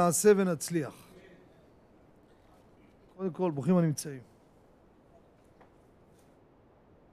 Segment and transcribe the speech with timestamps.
[0.00, 0.94] נעשה ונצליח.
[3.16, 4.20] קודם כל, ברוכים הנמצאים.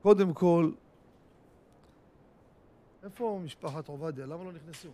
[0.02, 0.72] קודם כל,
[3.04, 4.26] איפה משפחת עובדיה?
[4.26, 4.90] למה לא נכנסו?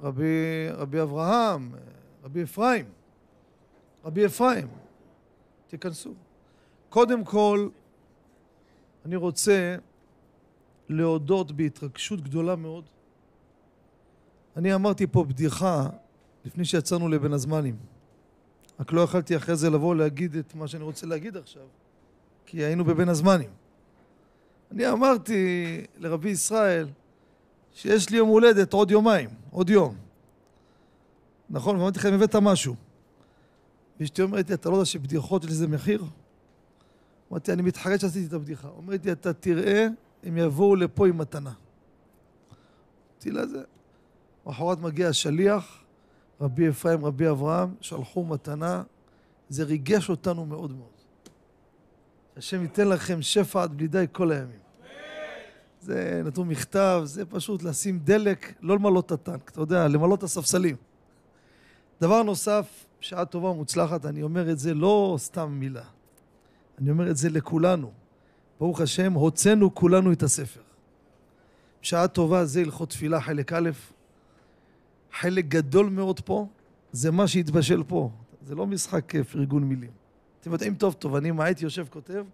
[0.00, 1.74] רבי, רבי אברהם,
[2.24, 2.86] רבי אפרים,
[4.04, 4.68] רבי אפרים,
[5.66, 6.14] תיכנסו.
[6.88, 7.68] קודם כל,
[9.04, 9.76] אני רוצה
[10.88, 12.84] להודות בהתרגשות גדולה מאוד.
[14.56, 15.88] אני אמרתי פה בדיחה
[16.44, 17.76] לפני שיצאנו לבין הזמנים.
[18.80, 21.62] רק לא יכלתי אחרי זה לבוא להגיד את מה שאני רוצה להגיד עכשיו,
[22.46, 23.50] כי היינו בבין הזמנים.
[24.70, 26.88] אני אמרתי לרבי ישראל
[27.72, 29.96] שיש לי יום הולדת עוד יומיים, עוד יום.
[31.50, 31.76] נכון?
[31.76, 32.74] ואמרתי לך, אם הבאת משהו.
[34.00, 36.04] ואשתי אומרת לי, אתה לא יודע שבדיחות יש לזה מחיר?
[37.30, 38.68] אמרתי, אני מתחרט שעשיתי את הבדיחה.
[38.68, 39.86] אומרת לי, אתה תראה,
[40.22, 41.52] הם יבואו לפה עם מתנה.
[43.12, 43.62] אמרתי לה, זה...
[44.46, 45.82] למחרת מגיע השליח,
[46.40, 48.82] רבי אפרים, רבי אברהם, שלחו מתנה,
[49.48, 50.88] זה ריגש אותנו מאוד מאוד.
[52.36, 54.58] השם ייתן לכם שפע עד בלי די כל הימים.
[55.80, 60.22] זה נתנו מכתב, זה פשוט לשים דלק, לא למלא את הטנק, אתה יודע, למלא את
[60.22, 60.76] הספסלים.
[62.00, 65.84] דבר נוסף, שעה טובה ומוצלחת, אני אומר את זה לא סתם מילה,
[66.78, 67.92] אני אומר את זה לכולנו.
[68.60, 70.60] ברוך השם, הוצאנו כולנו את הספר.
[71.82, 73.70] שעה טובה זה הלכות תפילה חלק א',
[75.12, 76.46] חלק גדול מאוד פה,
[76.92, 78.10] זה מה שהתבשל פה.
[78.46, 79.90] זה לא משחק כיף, ארגון מילים.
[80.40, 82.24] אתם יודעים טוב טוב, אני אם הייתי יושב כותב,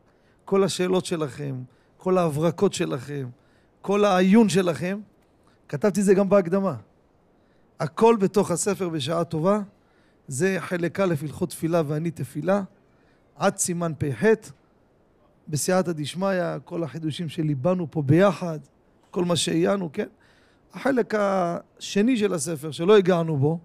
[0.44, 1.62] כל השאלות שלכם,
[1.96, 3.28] כל ההברקות שלכם,
[3.80, 5.00] כל העיון שלכם,
[5.68, 6.76] כתבתי זה גם בהקדמה.
[7.80, 9.60] הכל בתוך הספר בשעה טובה,
[10.28, 12.62] זה חלק א', הלכות תפילה ואני תפילה,
[13.36, 14.24] עד סימן פ"ח,
[15.48, 18.58] בסייעתא דשמיא, כל החידושים שליבנו פה ביחד,
[19.10, 20.08] כל מה שהעיינו, כן?
[20.74, 23.58] החלק השני של הספר, שלא הגענו בו,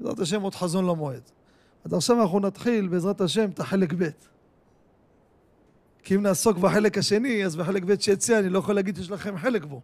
[0.00, 1.22] בעזרת השם עוד חזון למועד.
[1.84, 4.08] אז עכשיו אנחנו נתחיל, בעזרת השם, את החלק ב'.
[6.02, 9.38] כי אם נעסוק בחלק השני, אז בחלק ב' שיצא, אני לא יכול להגיד שיש לכם
[9.38, 9.80] חלק בו.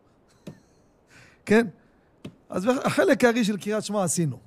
[1.47, 1.67] כן?
[2.49, 4.39] אז החלק הארי של קריאת שמע עשינו.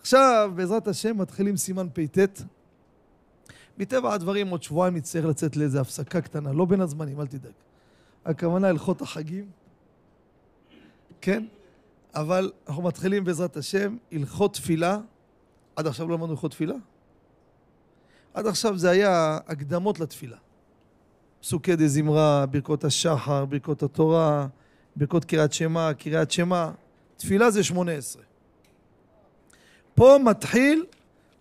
[0.00, 2.42] עכשיו, בעזרת השם, מתחילים סימן פ"ט.
[3.78, 7.52] מטבע הדברים, עוד שבועיים נצטרך לצאת לאיזו הפסקה קטנה, לא בין הזמנים, אל תדאג.
[8.24, 9.44] הכוונה הלכות החגים,
[11.20, 11.44] כן?
[12.14, 14.98] אבל אנחנו מתחילים בעזרת השם, הלכות תפילה.
[15.76, 16.74] עד עכשיו לא למדנו הלכות תפילה?
[18.34, 20.36] עד עכשיו זה היה הקדמות לתפילה.
[21.40, 24.46] פסוקי דה זמרה, ברכות השחר, ברכות התורה,
[24.96, 26.70] ברכות קריאת שמע, קריאת שמע.
[27.16, 28.22] תפילה זה שמונה עשרה.
[29.94, 30.84] פה מתחיל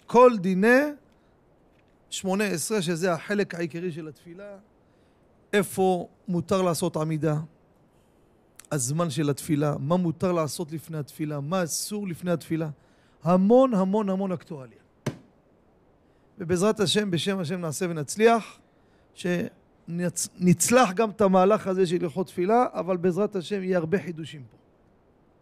[0.06, 0.82] כל דיני
[2.10, 4.58] שמונה עשרה, שזה החלק העיקרי של התפילה.
[5.54, 7.36] איפה מותר לעשות עמידה,
[8.72, 12.70] הזמן של התפילה, מה מותר לעשות לפני התפילה, מה אסור לפני התפילה.
[13.24, 14.80] המון המון המון אקטואליה.
[16.38, 18.60] ובעזרת השם, בשם השם נעשה ונצליח,
[19.14, 24.58] שנצלח גם את המהלך הזה של הלכות תפילה, אבל בעזרת השם יהיה הרבה חידושים פה.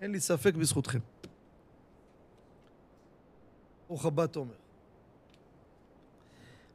[0.02, 1.00] אין לי ספק בזכותכם.
[3.88, 4.54] ברוך הבא תומר.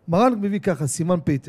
[0.08, 1.48] מרן מביא ככה, סימן פ"ט.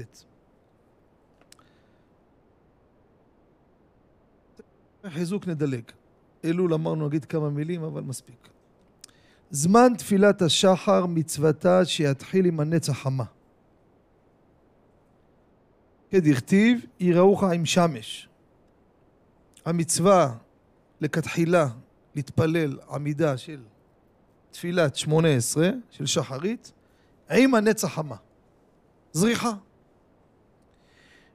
[5.09, 5.83] חיזוק נדלג.
[6.45, 8.47] אלול אמרנו נגיד כמה מילים, אבל מספיק.
[9.51, 13.23] זמן תפילת השחר מצוותה שיתחיל עם הנץ החמה.
[16.09, 18.29] כדכתיב, יראוך עם שמש.
[19.65, 20.35] המצווה
[21.01, 21.67] לכתחילה
[22.15, 23.61] להתפלל עמידה של
[24.51, 26.71] תפילת שמונה עשרה, של שחרית,
[27.29, 28.15] עם הנץ החמה.
[29.11, 29.51] זריחה.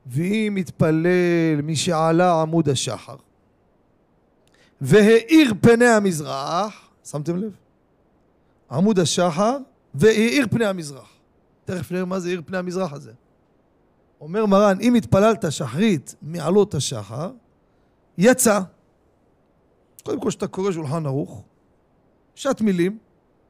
[0.06, 3.16] ואם מתפלל משעלה עמוד השחר,
[4.80, 7.52] והאיר פני המזרח, שמתם לב?
[8.70, 9.56] עמוד השחר,
[9.94, 11.10] והאיר פני המזרח.
[11.64, 13.12] תכף נראה מה זה האיר פני המזרח הזה.
[14.20, 17.30] אומר מרן, אם התפללת שחרית מעלות השחר,
[18.18, 18.60] יצא.
[20.02, 21.42] קודם כל, כשאתה קורא שולחן ערוך,
[22.34, 22.98] שעת מילים,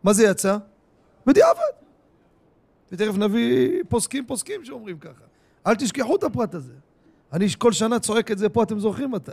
[0.03, 0.57] מה זה יצא?
[1.27, 1.61] בדיעבד.
[2.93, 5.25] ותכף נביא פוסקים פוסקים שאומרים ככה.
[5.67, 6.73] אל תשכחו את הפרט הזה.
[7.33, 9.33] אני כל שנה צועק את זה פה, אתם זוכרים מתי.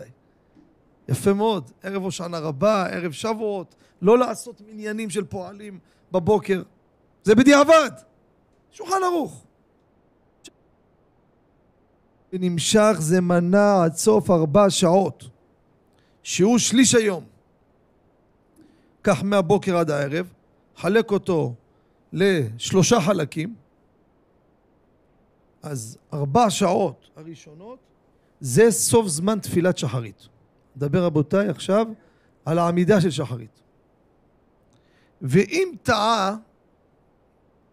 [1.10, 5.80] יפה מאוד, ערב הושענא רבה, ערב שבועות, לא לעשות מניינים של פועלים
[6.12, 6.62] בבוקר,
[7.24, 7.92] זה בדיעבד,
[8.72, 9.46] שולחן ערוך.
[12.34, 15.30] ונמשך זה מנה עד סוף ארבע שעות,
[16.24, 17.26] שהוא שליש היום.
[19.02, 20.34] קח מהבוקר עד הערב,
[20.76, 21.54] חלק אותו
[22.14, 23.56] לשלושה חלקים,
[25.64, 27.80] אז ארבע שעות הראשונות.
[28.40, 30.28] זה סוף זמן תפילת שחרית.
[30.76, 31.88] נדבר רבותיי עכשיו
[32.46, 33.62] על העמידה של שחרית.
[35.22, 36.36] ואם טעה,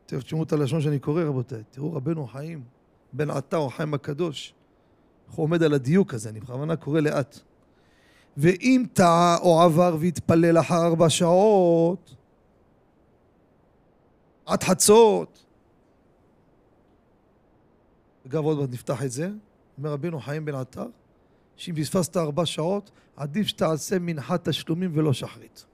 [0.06, 2.64] תשמעו את הלשון שאני קורא רבותיי, תראו רבנו חיים,
[3.12, 4.54] בן עטה או חיים הקדוש,
[5.28, 7.38] איך הוא עומד על הדיוק הזה, אני בכוונה קורא לאט.
[8.36, 12.14] ואם טעה או עבר והתפלל אחר ארבע שעות,
[14.46, 15.44] עד חצות,
[18.26, 19.30] אגב עוד מעט נפתח את זה,
[19.78, 20.86] אומר רבינו חיים בן עטר,
[21.56, 25.64] שאם פספסת ארבע שעות, עדיף שתעשה מנחת תשלומים ולא שחרית.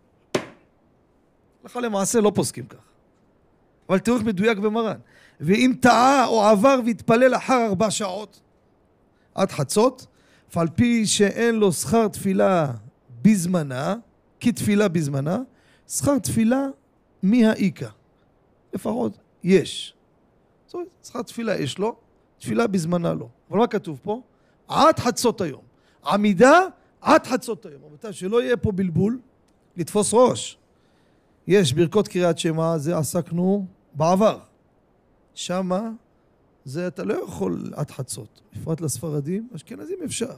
[1.63, 2.79] הלכה למעשה לא פוסקים כך.
[3.89, 4.99] אבל איך מדויק במרן.
[5.41, 8.41] ואם טעה או עבר והתפלל אחר ארבע שעות
[9.35, 10.07] עד חצות,
[10.51, 12.73] אף על פי שאין לו שכר תפילה
[13.23, 13.95] בזמנה,
[14.41, 15.39] כתפילה בזמנה,
[15.89, 16.67] שכר תפילה
[17.23, 17.89] מי האיכא.
[18.73, 19.95] לפחות יש.
[20.67, 21.97] זאת אומרת, שכר תפילה יש לו,
[22.39, 23.29] תפילה בזמנה לא.
[23.51, 24.23] אבל מה כתוב פה?
[24.69, 25.68] עד חצות היום.
[26.09, 26.61] עמידה
[27.01, 27.83] עד חצות היום.
[27.85, 29.19] רבותיי, שלא יהיה פה בלבול,
[29.77, 30.59] לתפוס ראש.
[31.47, 34.39] יש ברכות קריאת שמע, זה עסקנו בעבר.
[35.35, 35.91] שמה
[36.65, 40.35] זה אתה לא יכול עד חצות, בפרט לספרדים, אשכנזים אפשר,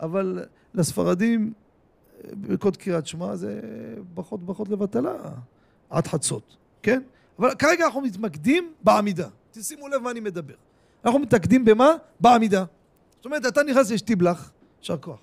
[0.00, 1.52] אבל לספרדים
[2.32, 3.60] ברכות קריאת שמע זה
[4.14, 5.14] ברכות ברכות לבטלה,
[5.90, 7.02] עד חצות, כן?
[7.38, 10.54] אבל כרגע אנחנו מתמקדים בעמידה, תשימו לב מה אני מדבר.
[11.04, 11.90] אנחנו מתמקדים במה?
[12.20, 12.64] בעמידה.
[13.16, 15.18] זאת אומרת, אתה נכנס לשטיבלח, יישר כוח.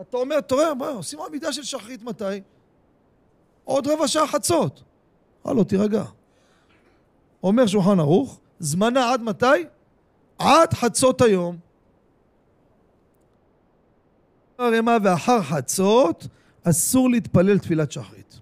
[0.00, 2.40] אתה אומר, תראה, מה, עושים עמידה של שחרית מתי?
[3.64, 4.82] עוד רבע שעה חצות.
[5.44, 6.04] הלו, תירגע.
[7.42, 9.46] אומר שולחן ערוך, זמנה עד מתי?
[10.38, 11.58] עד חצות היום.
[14.58, 16.26] הרמה ואחר חצות
[16.62, 18.40] אסור להתפלל תפילת שחרית.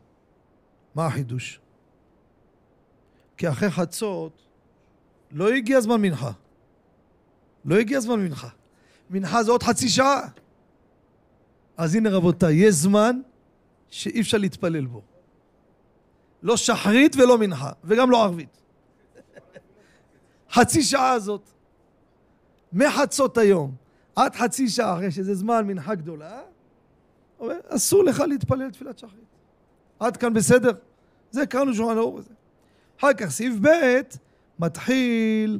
[0.94, 1.60] מה החידוש?
[3.36, 4.42] כי אחרי חצות
[5.30, 6.30] לא הגיע זמן מנחה.
[7.64, 8.48] לא הגיע זמן מנחה.
[9.10, 10.28] מנחה זה עוד חצי שעה.
[11.76, 13.20] אז הנה רבותיי, יש זמן
[13.90, 15.02] שאי אפשר להתפלל בו.
[16.42, 18.62] לא שחרית ולא מנחה, וגם לא ערבית.
[20.50, 21.50] חצי שעה הזאת,
[22.72, 23.74] מחצות היום
[24.16, 26.40] עד חצי שעה אחרי שזה זמן מנחה גדולה,
[27.40, 29.26] אומר, אסור לך להתפלל תפילת שחרית.
[30.00, 30.72] עד כאן בסדר?
[31.30, 32.30] זה קראנו שולחן האור הזה.
[32.98, 34.00] אחר כך סעיף ב'
[34.58, 35.58] מתחיל,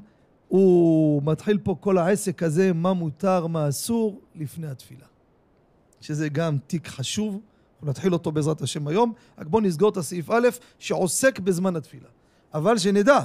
[0.48, 5.06] הוא מתחיל פה כל העסק הזה, מה מותר, מה אסור, לפני התפילה.
[6.00, 7.40] שזה גם תיק חשוב,
[7.74, 10.48] אנחנו נתחיל אותו בעזרת השם היום, רק בואו נסגור את הסעיף א',
[10.78, 12.08] שעוסק בזמן התפילה.
[12.54, 13.18] אבל שנדע,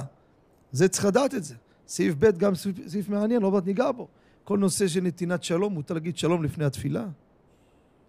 [0.72, 1.54] זה צריך לדעת את זה.
[1.86, 4.08] סעיף ב' גם סעיף, סעיף מעניין, לא מעט ניגע בו.
[4.44, 7.04] כל נושא של נתינת שלום, מותר להגיד שלום לפני התפילה.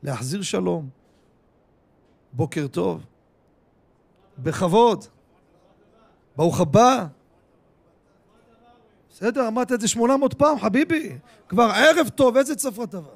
[0.03, 0.89] להחזיר שלום.
[2.33, 3.05] בוקר טוב.
[4.37, 5.05] בכבוד.
[6.35, 7.07] ברוך הבא.
[9.23, 11.17] בסדר, אמרת את זה 800 פעם, חביבי.
[11.49, 13.15] כבר ערב טוב, איזה צפרת עבר?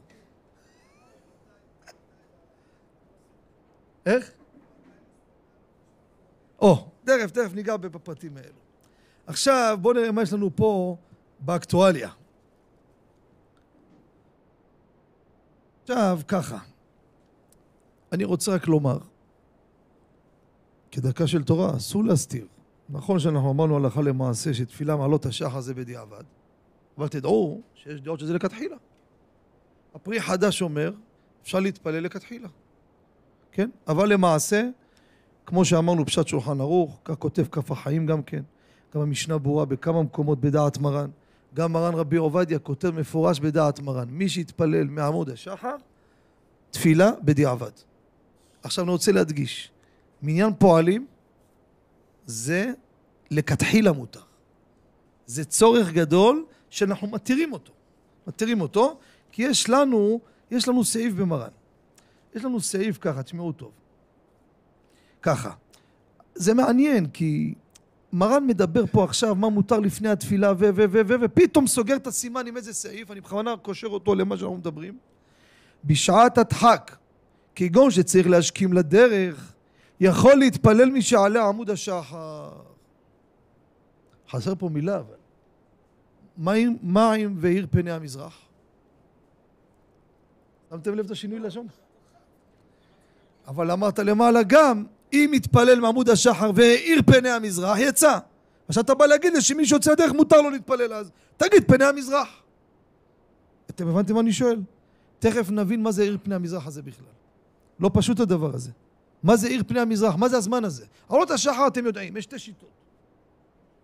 [4.05, 4.31] איך?
[6.59, 8.59] או, תכף, תכף ניגע בפרטים האלו.
[9.27, 10.97] עכשיו בואו נראה מה יש לנו פה
[11.39, 12.09] באקטואליה.
[15.81, 16.57] עכשיו ככה,
[18.11, 18.97] אני רוצה רק לומר,
[20.91, 22.47] כדרכה של תורה אסור להסתיר.
[22.89, 26.23] נכון שאנחנו אמרנו הלכה למעשה שתפילה מעלות השחר זה בדיעבד,
[26.97, 28.75] אבל תדעו שיש דעות שזה לכתחילה.
[29.95, 30.91] הפרי חדש אומר,
[31.43, 32.47] אפשר להתפלל לכתחילה.
[33.51, 33.69] כן?
[33.87, 34.69] אבל למעשה,
[35.45, 38.43] כמו שאמרנו פשט שולחן ערוך, כך כותב כף החיים גם כן,
[38.95, 41.09] גם המשנה ברורה בכמה מקומות בדעת מרן,
[41.53, 45.75] גם מרן רבי עובדיה כותב מפורש בדעת מרן, מי שיתפלל מעמוד השחר,
[46.71, 47.71] תפילה בדיעבד.
[48.63, 49.71] עכשיו אני רוצה להדגיש,
[50.21, 51.07] מניין פועלים
[52.27, 52.71] זה
[53.31, 54.21] לכתחילה מותר.
[55.25, 57.73] זה צורך גדול שאנחנו מתירים אותו.
[58.27, 58.99] מתירים אותו,
[59.31, 60.19] כי יש לנו,
[60.51, 61.49] יש לנו סעיף במרן.
[62.35, 63.71] יש לנו סעיף ככה, תשמעו טוב.
[65.21, 65.51] ככה.
[66.35, 67.53] זה מעניין, כי
[68.13, 70.55] מרן מדבר פה עכשיו מה מותר לפני התפילה ו...
[70.59, 70.69] ו...
[70.75, 71.01] ו...
[71.07, 71.13] ו...
[71.21, 74.97] ופתאום סוגר את הסימן עם איזה סעיף, אני בכוונה קושר אותו למה שאנחנו מדברים.
[75.85, 76.95] בשעת הדחק,
[77.55, 79.53] כגון שצריך להשכים לדרך,
[79.99, 82.49] יכול להתפלל מי שעלה עמוד השחר.
[84.29, 85.15] חסר פה מילה אבל.
[86.37, 88.37] מים, מים והאיר פני המזרח.
[90.69, 91.67] שמתם לב את השינוי לשון?
[93.47, 98.19] אבל אמרת למעלה גם, אם יתפלל מעמוד השחר והאיר פני המזרח, יצא.
[98.67, 101.11] עכשיו אתה בא להגיד לי שמי שיוצא לדרך מותר לו להתפלל אז.
[101.37, 102.27] תגיד פני המזרח.
[103.69, 104.61] אתם הבנתם מה אני שואל?
[105.19, 107.07] תכף נבין מה זה האיר פני המזרח הזה בכלל.
[107.79, 108.71] לא פשוט הדבר הזה.
[109.23, 110.15] מה זה עיר פני המזרח?
[110.15, 110.85] מה זה הזמן הזה?
[111.09, 112.69] עלות השחר אתם יודעים, יש שתי שיטות.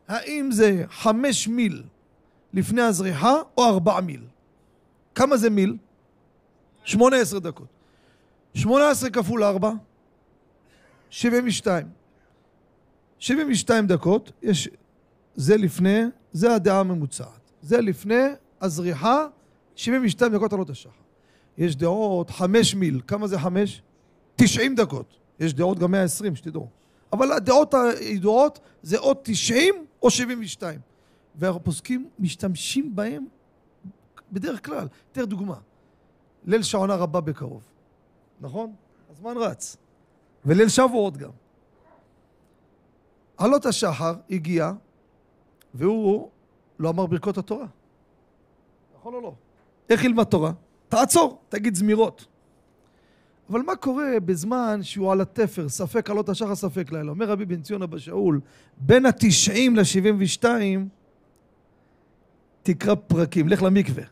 [0.08, 1.84] האם זה חמש מיל
[2.54, 4.22] לפני הזריחה או ארבע מיל?
[5.16, 5.78] כמה זה מיל?
[6.84, 7.68] שמונה עשרה דקות.
[8.54, 9.72] שמונה עשרה כפול ארבע?
[11.10, 11.88] שבעים ושתיים.
[13.20, 14.70] 72 דקות, יש,
[15.36, 17.52] זה לפני, זה הדעה הממוצעת.
[17.62, 18.24] זה לפני
[18.62, 19.28] הזריחה,
[19.76, 20.90] 72 דקות עלות השחר.
[21.58, 23.82] יש דעות חמש מיל, כמה זה חמש?
[24.36, 25.23] 90 דקות.
[25.40, 26.68] יש דעות גם 120, שתדעו.
[27.14, 30.80] אבל הדעות הידועות זה או 90 או 72.
[31.36, 33.26] והפוסקים משתמשים בהם
[34.32, 34.88] בדרך כלל.
[35.12, 35.56] אתן דוגמה.
[36.46, 37.64] ליל שעונה רבה בקרוב,
[38.42, 38.74] נכון?
[39.12, 39.78] הזמן רץ.
[40.46, 41.30] וליל שבועות גם.
[43.38, 44.72] עלות השחר הגיע,
[45.74, 46.30] והוא
[46.80, 47.68] לא אמר ברכות התורה.
[49.00, 49.34] נכון או לא?
[49.90, 50.52] איך ילמד תורה?
[50.90, 52.26] תעצור, תגיד זמירות.
[53.50, 57.10] אבל מה קורה בזמן שהוא על התפר, ספק עלות השחר, ספק לילה?
[57.10, 58.40] אומר רבי בן ציון אבא שאול,
[58.78, 60.88] בין התשעים לשבעים ושתיים,
[62.64, 64.04] תקרא פרקים, לך למקווה.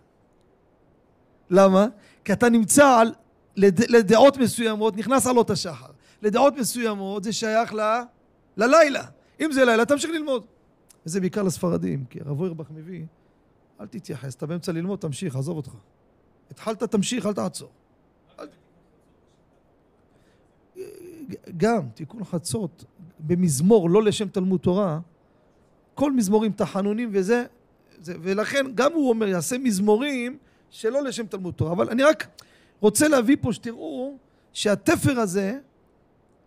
[1.50, 1.88] למה?
[2.26, 3.14] כי אתה נמצא על,
[3.56, 5.92] לד, לדעות מסוימות, נכנס עלות השחר.
[6.22, 7.80] לדעות מסוימות זה שייך ל,
[8.58, 9.04] ללילה.
[9.42, 10.46] אם זה לילה, תמשיך ללמוד.
[11.06, 13.06] וזה בעיקר לספרדים, כי הרב אוירבך מביא,
[13.82, 15.72] אל תתייחס, אתה באמצע ללמוד, תמשיך, עזוב אותך.
[16.52, 17.72] התחלת, תמשיך, אל תעצור.
[21.58, 22.86] גם תיקון חצות
[23.20, 25.00] במזמור לא לשם תלמוד תורה,
[25.94, 27.46] כל מזמורים תחנונים וזה,
[28.02, 30.38] זה, ולכן גם הוא אומר יעשה מזמורים
[30.70, 31.72] שלא לשם תלמוד תורה.
[31.72, 32.28] אבל אני רק
[32.80, 34.18] רוצה להביא פה שתראו
[34.54, 35.60] שהתפר הזה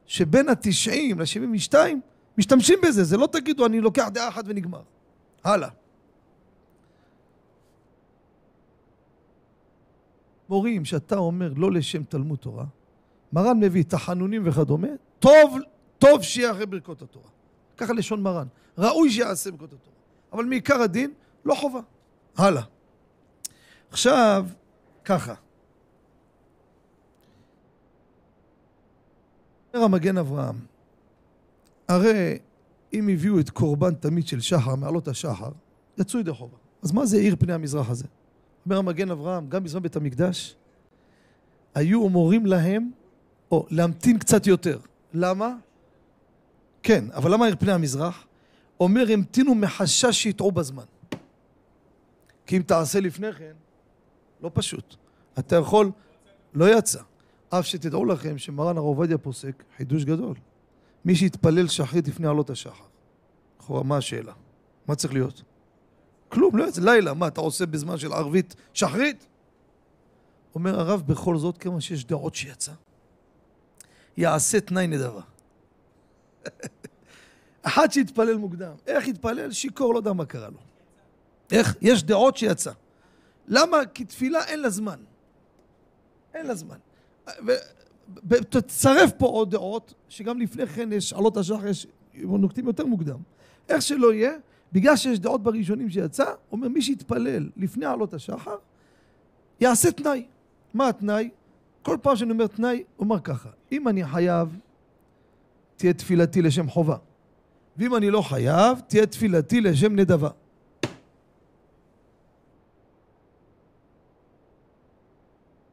[0.07, 2.01] שבין התשעים לשבעים ושתיים
[2.39, 4.83] משתמשים בזה, זה לא תגידו אני לוקח דעה אחת ונגמר.
[5.45, 5.69] הלאה.
[10.49, 12.65] מורים שאתה אומר לא לשם תלמוד תורה,
[13.35, 14.89] מרן מביא תחנונים וכדומה,
[15.19, 15.59] טוב,
[15.99, 17.29] טוב שיהיה אחרי ברכות התורה.
[17.77, 18.47] ככה לשון מרן.
[18.79, 19.97] ראוי שיעשה ברכות התורה.
[20.33, 21.13] אבל מעיקר הדין,
[21.45, 21.81] לא חובה.
[22.37, 22.63] הלאה.
[23.91, 24.47] עכשיו,
[25.05, 25.35] ככה.
[29.75, 30.57] אומר המגן אברהם,
[31.89, 32.39] הרי
[32.93, 35.51] אם הביאו את קורבן תמיד של שחר, מעלות השחר,
[35.99, 36.57] יצאו ידי חובה.
[36.83, 38.07] אז מה זה עיר פני המזרח הזה?
[38.65, 40.57] אומר המגן אברהם, גם בזמן בית המקדש,
[41.75, 42.91] היו מורים להם,
[43.51, 44.79] או להמתין קצת יותר.
[45.13, 45.55] למה?
[46.83, 48.25] כן, אבל למה פני המזרח?
[48.81, 50.85] אומר, המתינו מחשש שיטעו בזמן.
[52.47, 53.53] כי אם תעשה לפני כן,
[54.43, 54.97] לא פשוט.
[55.39, 55.91] אתה יכול,
[56.55, 57.01] לא יצא.
[57.49, 60.37] אף שתדעו לכם שמרן הרב עובדיה פוסק חידוש גדול.
[61.05, 62.85] מי שיתפלל שחרית לפני עלות השחר.
[63.61, 64.33] לכאורה, מה השאלה?
[64.89, 65.43] מה צריך להיות?
[66.29, 66.81] כלום, לא יוצא.
[66.81, 69.27] לילה, מה אתה עושה בזמן של ערבית שחרית?
[70.55, 72.73] אומר הרב, בכל זאת, כמה שיש דעות שיצא,
[74.17, 75.21] יעשה תנאי נדבה.
[77.63, 78.73] אחד שהתפלל מוקדם.
[78.87, 79.53] איך התפלל?
[79.53, 80.59] שיכור, לא יודע מה קרה לו.
[81.53, 81.77] איך?
[81.81, 82.73] יש דעות שיצא.
[83.49, 83.77] למה?
[83.95, 84.99] כי תפילה אין לה זמן.
[86.35, 86.77] אין לה זמן.
[88.29, 93.19] ותצרף פה עוד דעות, שגם לפני כן יש עלות השחר, יש נוקטים יותר מוקדם.
[93.69, 94.33] איך שלא יהיה,
[94.73, 98.57] בגלל שיש דעות בראשונים שיצא, אומר מי שיתפלל לפני עלות השחר,
[99.61, 100.27] יעשה תנאי.
[100.75, 101.31] מה התנאי?
[101.85, 104.59] כל פעם שאני אומר תנאי, אומר ככה, אם אני חייב,
[105.77, 106.97] תהיה תפילתי לשם חובה.
[107.77, 110.29] ואם אני לא חייב, תהיה תפילתי לשם נדבה.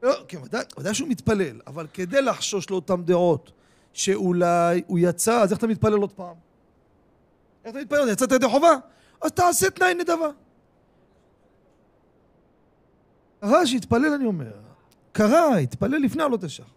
[0.02, 3.52] לא, כן, ודאי, ודאי שהוא מתפלל, אבל כדי לחשוש לאותן דעות
[3.92, 6.36] שאולי הוא יצא, אז איך אתה מתפלל עוד פעם?
[7.64, 8.08] איך אתה מתפלל?
[8.08, 8.72] יצאת ידי חובה?
[9.22, 10.28] אז תעשה תנאי נדבה.
[13.40, 14.61] קרה שהתפלל, אני אומר.
[15.12, 16.70] קרה, התפלל לפני עלות השח.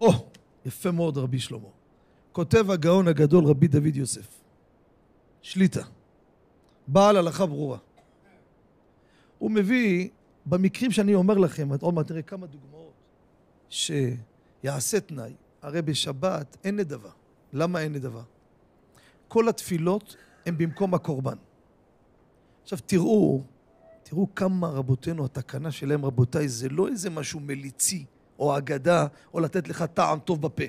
[0.00, 0.10] או,
[0.66, 1.68] יפה מאוד רבי שלמה.
[2.32, 4.40] כותב הגאון הגדול רבי דוד יוסף.
[5.42, 5.82] שליטה.
[6.86, 7.78] בעל הלכה ברורה.
[9.38, 10.08] הוא מביא
[10.46, 12.92] במקרים שאני אומר לכם, עוד מעט נראה כמה דוגמאות,
[13.68, 17.10] שיעשה תנאי, הרי בשבת אין נדבה.
[17.52, 18.22] למה אין נדבה?
[19.28, 21.36] כל התפילות הן במקום הקורבן.
[22.62, 23.42] עכשיו תראו,
[24.10, 28.04] תראו כמה רבותינו, התקנה שלהם, רבותיי, זה לא איזה משהו מליצי
[28.38, 30.64] או אגדה או לתת לך טעם טוב בפה.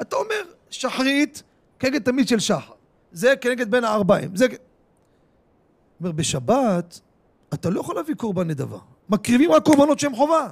[0.00, 1.42] אתה אומר, שחרית
[1.78, 2.72] כנגד תמיד של שחר.
[3.12, 4.36] זה כנגד בין הארבעים.
[4.36, 4.46] זה...
[6.00, 7.00] אומר, בשבת
[7.54, 8.78] אתה לא יכול להביא קורבן נדבה.
[9.08, 10.48] מקריבים רק קורבנות שהן חובה.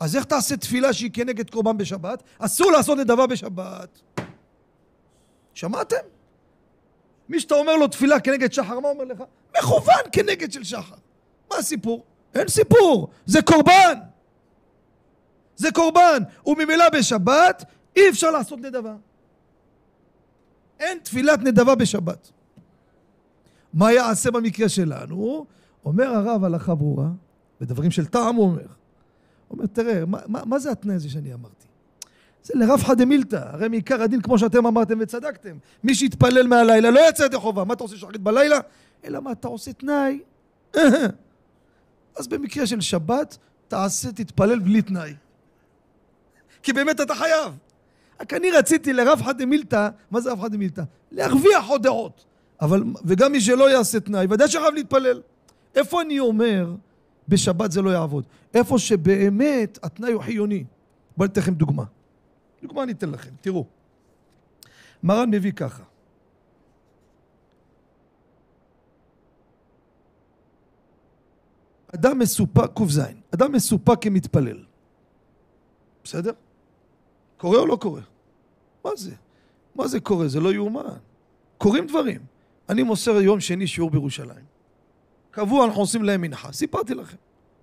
[0.00, 2.22] אז איך תעשה תפילה שהיא כנגד קורבן בשבת?
[2.38, 4.00] אסור לעשות נדבה בשבת.
[5.54, 6.17] שמעתם?
[7.28, 9.22] מי שאתה אומר לו תפילה כנגד שחר, מה אומר לך?
[9.58, 10.94] מכוון כנגד של שחר.
[11.50, 12.04] מה הסיפור?
[12.34, 13.98] אין סיפור, זה קורבן.
[15.56, 17.64] זה קורבן, וממילא בשבת
[17.96, 18.94] אי אפשר לעשות נדבה.
[20.80, 22.30] אין תפילת נדבה בשבת.
[23.74, 25.46] מה יעשה במקרה שלנו?
[25.84, 27.08] אומר הרב הלכה ברורה,
[27.60, 28.66] בדברים של טעם הוא אומר.
[29.48, 31.67] הוא אומר, תראה, מה, מה, מה זה התנאי הזה שאני אמרתי?
[32.42, 37.24] זה לרבחא דמילתא, הרי מעיקר הדין, כמו שאתם אמרתם וצדקתם, מי שיתפלל מהלילה לא יצא
[37.24, 38.58] ידי חובה, מה אתה עושה שחרית בלילה?
[39.04, 40.20] אלא מה, אתה עושה תנאי.
[42.18, 45.14] אז במקרה של שבת, תעשה, תתפלל בלי תנאי.
[46.62, 47.52] כי באמת אתה חייב.
[48.20, 50.82] רק אני רציתי לרבחא דמילתא, מה זה רבחא דמילתא?
[51.12, 52.24] להרוויח עוד דעות.
[52.60, 55.20] אבל, וגם מי שלא יעשה תנאי, ודאי שחייב להתפלל.
[55.74, 56.74] איפה אני אומר,
[57.28, 58.24] בשבת זה לא יעבוד?
[58.54, 60.64] איפה שבאמת התנאי הוא חיוני.
[61.16, 61.84] בואו ניתן לכם דוגמה.
[62.62, 63.66] דוגמה אני אתן לכם, תראו.
[65.02, 65.82] מרן מביא ככה.
[71.94, 73.00] אדם מסופק, ק"ז,
[73.34, 74.64] אדם מסופק כמתפלל.
[76.04, 76.32] בסדר?
[77.36, 78.00] קורה או לא קורה?
[78.84, 79.14] מה זה?
[79.74, 80.28] מה זה קורה?
[80.28, 80.82] זה לא יאומן.
[81.58, 82.20] קורים דברים.
[82.68, 84.44] אני מוסר יום שני שיעור בירושלים.
[85.30, 86.52] קבוע אנחנו עושים להם מנחה.
[86.52, 87.16] סיפרתי לכם.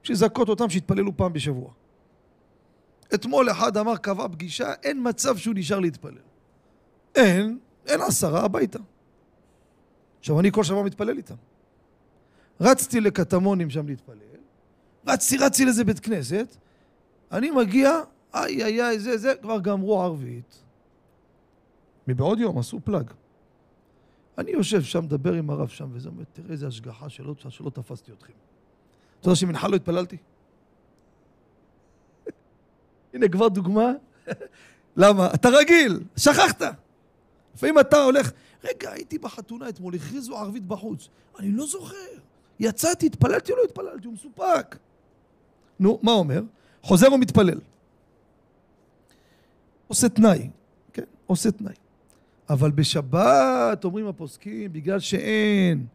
[0.04, 1.72] שיזכות אותם שיתפללו פעם בשבוע.
[3.14, 6.18] אתמול אחד אמר, קבע פגישה, אין מצב שהוא נשאר להתפלל.
[7.16, 8.80] אין, אין עשרה הביתה.
[10.20, 11.36] עכשיו, אני כל שבוע מתפלל איתם.
[12.62, 14.18] רצתי לקטמונים שם להתפלל,
[15.08, 16.58] רצתי, רצתי לאיזה בית כנסת,
[17.32, 17.92] אני מגיע,
[18.34, 20.64] איי, איי, איי, זה, זה, כבר גמרו ערבית.
[22.08, 23.12] מבעוד יום עשו פלאג.
[24.38, 28.12] אני יושב שם, מדבר עם הרב שם, וזה אומר, תראה איזה השגחה שלא, שלא תפסתי
[28.12, 28.34] אתכם.
[29.20, 30.18] אתה יודע שמנחה לא התפללתי?
[33.16, 33.92] הנה כבר דוגמה.
[34.98, 35.30] למה?
[35.34, 36.62] אתה רגיל, שכחת.
[37.56, 38.32] לפעמים אתה הולך,
[38.64, 41.10] רגע, הייתי בחתונה אתמול, הכריזו ערבית בחוץ.
[41.40, 41.96] אני לא זוכר.
[42.60, 44.08] יצאתי, התפללתי או לא התפללתי?
[44.08, 44.76] הוא מסופק.
[45.80, 46.42] נו, מה אומר?
[46.82, 47.60] חוזר ומתפלל.
[49.88, 50.50] עושה תנאי,
[50.94, 51.04] כן?
[51.26, 51.74] עושה תנאי.
[52.50, 55.86] אבל בשבת, אומרים הפוסקים, בגלל שאין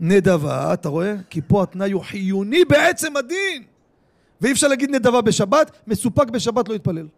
[0.00, 1.14] נדבה, אתה רואה?
[1.30, 3.62] כי פה התנאי הוא חיוני בעצם הדין.
[4.40, 7.08] ואי אפשר להגיד נדבה בשבת, מסופק בשבת לא יתפלל.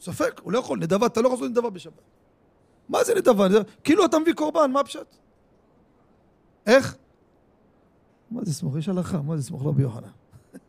[0.00, 2.02] ספק, הוא לא יכול, נדבה, אתה לא יכול לעשות נדבה בשבת.
[2.88, 3.46] מה זה נדבה?
[3.84, 5.16] כאילו אתה מביא קורבן, מה הפשט?
[6.66, 6.96] איך?
[8.30, 8.76] מה זה סמוך?
[8.76, 10.08] יש הלכה, מה זה סמוך רבי יוחנן?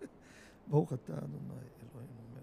[0.68, 1.38] ברוך אתה אדוני
[1.94, 2.42] אלוהים אומר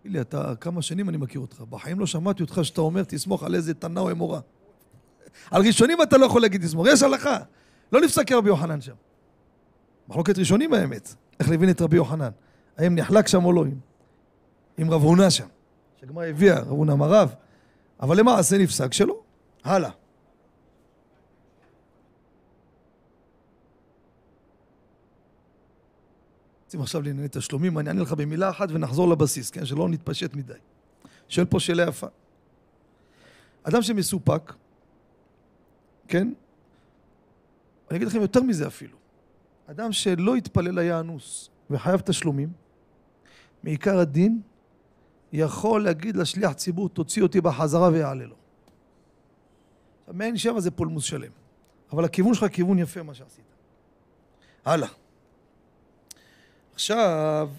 [0.00, 3.42] תגיד לי, אתה, כמה שנים אני מכיר אותך, בחיים לא שמעתי אותך שאתה אומר תסמוך
[3.42, 4.40] על איזה תנא או אמורה.
[5.50, 7.38] על ראשונים אתה לא יכול להגיד תסמוך, יש הלכה.
[7.92, 8.94] לא נפסק כרבי יוחנן שם.
[10.08, 12.30] מחלוקת ראשונים האמת, איך להבין את רבי יוחנן.
[12.78, 13.78] האם נחלק שם או לא, עם,
[14.78, 15.46] עם רב הונא שם.
[16.00, 17.34] שהגמרא הביאה, רב הונא אמר רב.
[18.00, 19.20] אבל למעשה נפסק שלא.
[19.64, 19.90] הלאה.
[26.64, 29.64] רוצים עכשיו לענייני תשלומים, אני אענה לך במילה אחת ונחזור לבסיס, כן?
[29.64, 30.52] שלא נתפשט מדי.
[31.28, 32.06] שואל פה שאלה יפה.
[33.62, 34.52] אדם שמסופק,
[36.08, 36.32] כן?
[37.90, 38.96] אני אגיד לכם יותר מזה אפילו.
[39.66, 42.52] אדם שלא התפלל היה אנוס וחייב תשלומים,
[43.62, 44.40] מעיקר הדין
[45.32, 48.36] יכול להגיד לשליח ציבור, תוציא אותי בחזרה ויעלה לו.
[50.12, 51.30] מעין שבע זה פולמוס שלם.
[51.92, 53.44] אבל הכיוון שלך כיוון יפה מה שעשית.
[54.64, 54.88] הלאה.
[56.74, 57.50] עכשיו,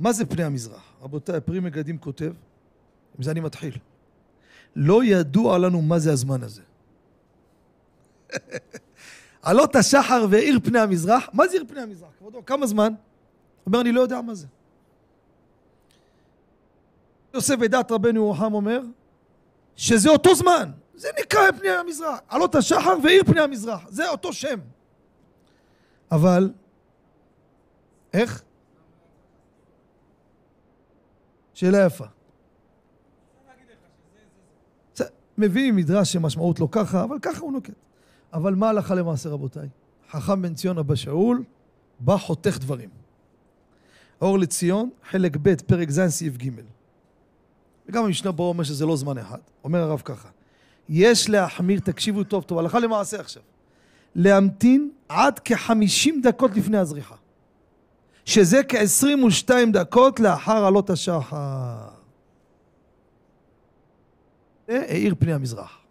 [0.00, 0.92] מה זה פני המזרח?
[1.02, 2.32] רבותיי, פרי מגדים כותב,
[3.18, 3.78] עם זה אני מתחיל.
[4.76, 6.62] לא ידוע לנו מה זה הזמן הזה.
[9.42, 12.08] עלות השחר והאיר פני המזרח, מה זה עיר פני המזרח?
[12.18, 12.94] כבודו, כמה זמן?
[13.66, 14.46] אומר, אני לא יודע מה זה.
[17.34, 18.80] יוסף ודעת רבנו ירוחם אומר,
[19.76, 24.58] שזה אותו זמן, זה נקרא פני המזרח, עלות השחר והאיר פני המזרח, זה אותו שם.
[26.10, 26.50] אבל,
[28.12, 28.42] איך?
[31.54, 32.04] שאלה יפה.
[35.38, 37.72] מביאים מדרש שמשמעות לא ככה, אבל ככה הוא נוקט.
[38.34, 39.68] אבל מה הלכה למעשה רבותיי?
[40.10, 41.44] חכם בן ציון אבא שאול
[42.00, 42.88] בא חותך דברים.
[44.20, 46.50] אור לציון, חלק ב', פרק ז', סעיף ג'.
[47.88, 49.38] וגם המשנה ברור אומר שזה לא זמן אחד.
[49.64, 50.28] אומר הרב ככה,
[50.88, 53.42] יש להחמיר, תקשיבו טוב טוב, הלכה למעשה עכשיו,
[54.14, 57.14] להמתין עד כחמישים דקות לפני הזריחה.
[58.24, 61.88] שזה כ-22 דקות לאחר עלות השחר.
[64.68, 65.83] זה האיר פני המזרח.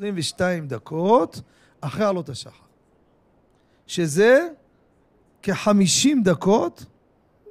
[0.00, 1.40] 22 דקות
[1.80, 2.64] אחרי עלות השחר.
[3.86, 4.48] שזה
[5.42, 6.84] כ-50 דקות,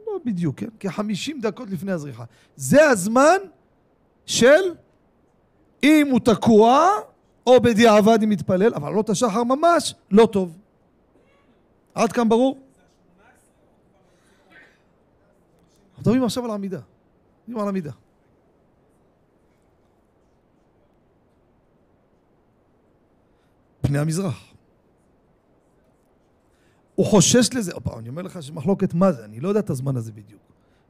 [0.07, 0.67] לא בדיוק, כן?
[0.79, 2.23] כ-50 דקות לפני הזריחה.
[2.55, 3.37] זה הזמן
[4.25, 4.73] של
[5.83, 6.89] אם הוא תקוע,
[7.47, 10.57] או בדיעבד אם מתפלל, אבל עלות השחר ממש לא טוב.
[11.95, 12.59] עד כאן ברור?
[15.89, 16.79] אנחנו מדברים עכשיו על עמידה.
[17.47, 17.91] מדברים על עמידה.
[23.81, 24.53] פני המזרח.
[26.95, 29.97] הוא חושש לזה, אופה, אני אומר לך שמחלוקת מה זה, אני לא יודע את הזמן
[29.97, 30.41] הזה בדיוק.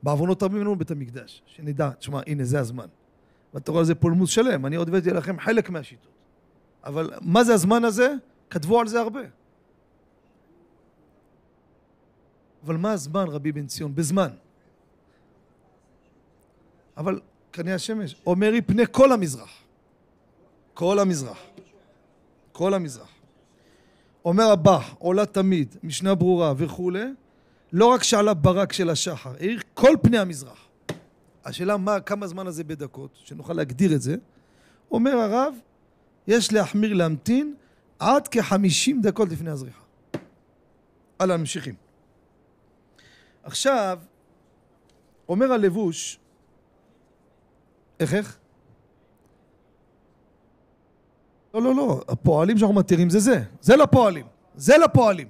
[0.04, 2.88] בעוונות רבים לנו בית המקדש, שנדע, תשמע, הנה זה הזמן.
[3.54, 6.12] ואתה רואה על זה פולמוס שלם, אני עוד הבאתי לכם חלק מהשיטות.
[6.84, 8.14] אבל מה זה הזמן הזה?
[8.50, 9.22] כתבו על זה הרבה.
[12.64, 13.96] אבל מה הזמן, רבי בן ציון?
[13.96, 14.30] בזמן.
[16.98, 17.20] אבל
[17.52, 19.64] קנה השמש אומר היא פני כל המזרח.
[20.74, 21.40] כל המזרח.
[22.60, 23.10] כל המזרח.
[24.26, 27.06] אומר הבא, עולה תמיד, משנה ברורה וכולי,
[27.72, 30.68] לא רק שעלה ברק של השחר, האיר כל פני המזרח.
[31.46, 34.16] השאלה מה, כמה זמן הזה בדקות, שנוכל להגדיר את זה.
[34.92, 35.56] אומר הרב,
[36.28, 37.56] יש להחמיר להמתין
[38.00, 39.84] עד כחמישים דקות לפני הזריחה.
[41.20, 41.76] הלאה, ממשיכים.
[43.44, 44.00] עכשיו,
[45.30, 46.20] אומר הלבוש,
[48.00, 48.39] איך איך?
[51.54, 55.28] לא, לא, לא, הפועלים שאנחנו מתירים זה זה, זה לפועלים, זה לפועלים.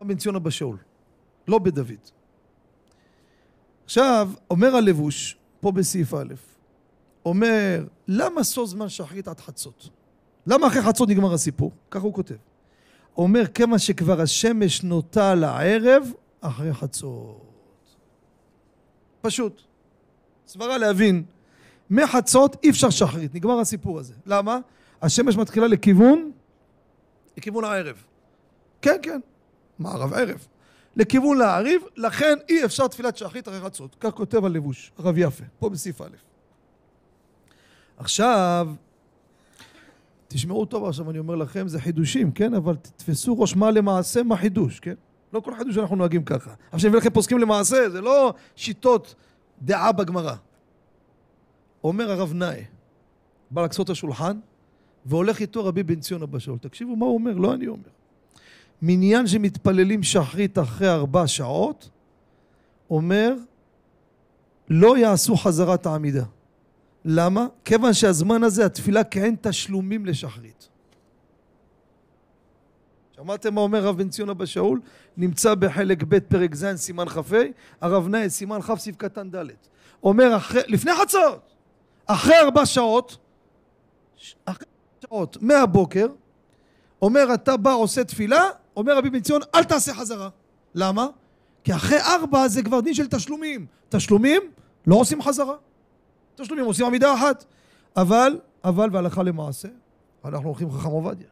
[0.00, 0.76] בן ציון אבא שאול,
[1.48, 1.86] לא בדוד.
[3.84, 6.34] עכשיו, אומר הלבוש, פה בסעיף א',
[7.26, 9.88] אומר, למה סוף זמן שחרית עד חצות?
[10.46, 11.72] למה אחרי חצות נגמר הסיפור?
[11.90, 12.34] ככה הוא כותב.
[13.16, 17.40] אומר, כמה שכבר השמש נוטה לערב, אחרי חצות.
[19.20, 19.62] פשוט.
[20.46, 21.24] סברה להבין,
[21.90, 24.14] מחצות אי אפשר שחרית, נגמר הסיפור הזה.
[24.26, 24.58] למה?
[25.02, 26.30] השמש מתחילה לכיוון,
[27.36, 28.04] לכיוון הערב.
[28.82, 29.20] כן, כן,
[29.78, 30.46] מערב ערב.
[30.96, 33.96] לכיוון להעריב, לכן אי אפשר תפילת שחרית אחרי חצות.
[34.00, 36.16] כך כותב הלבוש, הרב יפה, פה בסעיף א'.
[37.96, 38.68] עכשיו,
[40.28, 42.54] תשמעו טוב עכשיו, אני אומר לכם, זה חידושים, כן?
[42.54, 44.94] אבל תתפסו ראש מה למעשה, מה חידוש, כן?
[45.32, 46.50] לא כל חידוש אנחנו נוהגים ככה.
[46.72, 49.14] עכשיו אני מביא לכם פוסקים למעשה, זה לא שיטות
[49.62, 50.34] דעה בגמרא.
[51.84, 52.64] אומר הרב נאי,
[53.50, 54.38] בא לקסות השולחן,
[55.06, 56.58] והולך איתו רבי בן ציון אבא שאול.
[56.58, 57.88] תקשיבו מה הוא אומר, לא אני אומר.
[58.82, 61.90] מניין שמתפללים שחרית אחרי ארבע שעות,
[62.90, 63.34] אומר,
[64.68, 66.24] לא יעשו חזרת העמידה.
[67.04, 67.46] למה?
[67.64, 70.68] כיוון שהזמן הזה, התפילה כאין תשלומים לשחרית.
[73.16, 74.80] שמעתם מה אומר רב בן ציון אבא שאול?
[75.16, 77.36] נמצא בחלק ב' פרק ז' סימן כ"ה,
[77.80, 79.46] הרב נאי סימן כ' סעיף קטן ד'.
[80.02, 81.53] אומר אחרי, לפני חצות,
[82.06, 83.16] אחרי ארבע שעות,
[84.44, 84.66] אחרי
[85.00, 86.06] שעות מהבוקר,
[87.02, 88.42] אומר אתה בא עושה תפילה,
[88.76, 90.28] אומר רבי בן ציון אל תעשה חזרה.
[90.74, 91.06] למה?
[91.64, 93.66] כי אחרי ארבע זה כבר דין של תשלומים.
[93.88, 94.42] תשלומים
[94.86, 95.56] לא עושים חזרה.
[96.34, 97.44] תשלומים עושים עמידה אחת.
[97.96, 99.68] אבל, אבל והלכה למעשה,
[100.24, 101.26] אנחנו הולכים חכם עובדיה.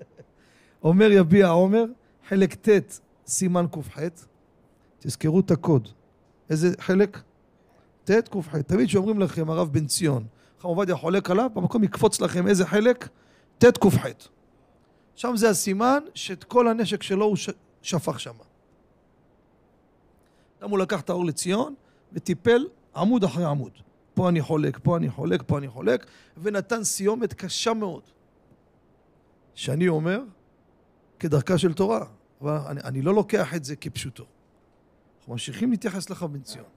[0.84, 1.84] אומר יביע עומר,
[2.28, 3.98] חלק ט' סימן ק"ח,
[4.98, 5.88] תזכרו את הקוד.
[6.50, 7.18] איזה חלק?
[8.10, 8.56] ט' ק"ח.
[8.56, 10.26] תמיד כשאומרים לכם הרב בן ציון,
[10.58, 13.08] חכם עובדיה חולק עליו, במקום יקפוץ לכם איזה חלק?
[13.58, 14.06] ט' ק"ח.
[15.14, 17.36] שם זה הסימן שאת כל הנשק שלו הוא
[17.82, 18.34] שפך שם.
[20.62, 21.74] גם הוא לקח את האור לציון
[22.12, 22.66] וטיפל
[22.96, 23.72] עמוד אחרי עמוד.
[24.14, 26.06] פה אני חולק, פה אני חולק, פה אני חולק,
[26.42, 28.02] ונתן סיומת קשה מאוד.
[29.54, 30.20] שאני אומר,
[31.18, 32.04] כדרכה של תורה,
[32.40, 34.24] אבל אני, אני לא לוקח את זה כפשוטו.
[35.18, 36.75] אנחנו ממשיכים להתייחס לחב בן ציון.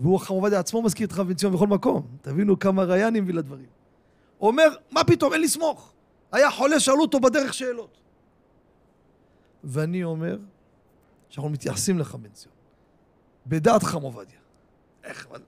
[0.00, 2.06] והוא חם עובדיה עצמו מזכיר את חב בן ציון בכל מקום.
[2.22, 3.66] תבינו כמה ראייה אני מביא לדברים.
[4.40, 5.92] אומר, מה פתאום, אין לסמוך.
[6.32, 7.98] היה חולה, שאלו אותו בדרך שאלות.
[9.64, 10.38] ואני אומר
[11.28, 12.54] שאנחנו מתייחסים לחם בן ציון.
[13.46, 14.38] בדעת חם עובדיה.
[15.04, 15.42] איך, אבל...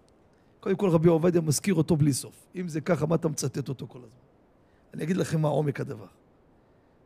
[0.60, 2.46] קודם כל רבי עובדיה מזכיר אותו בלי סוף.
[2.56, 4.20] אם זה ככה, מה אתה מצטט אותו כל הזמן?
[4.94, 6.06] אני אגיד לכם מה עומק הדבר.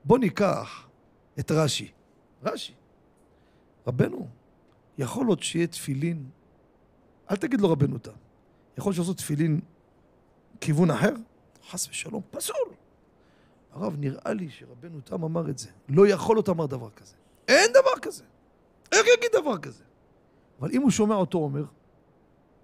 [0.05, 0.89] בואו ניקח
[1.39, 1.91] את רש"י.
[2.43, 2.73] רש"י.
[3.87, 4.29] רבנו,
[4.99, 6.25] יכול להיות שיהיה תפילין,
[7.31, 8.13] אל תגיד לו רבנו תם.
[8.79, 9.61] יכול שעשו תפילין
[10.61, 11.13] כיוון אחר?
[11.71, 12.57] חס ושלום, פסול.
[13.73, 15.69] הרב, נראה לי שרבנו תם אמר את זה.
[15.89, 17.15] לא יכול להיות אמר דבר כזה.
[17.49, 18.25] אין דבר כזה.
[18.93, 19.85] איך יגיד דבר כזה?
[20.61, 21.65] אבל אם הוא שומע אותו אומר,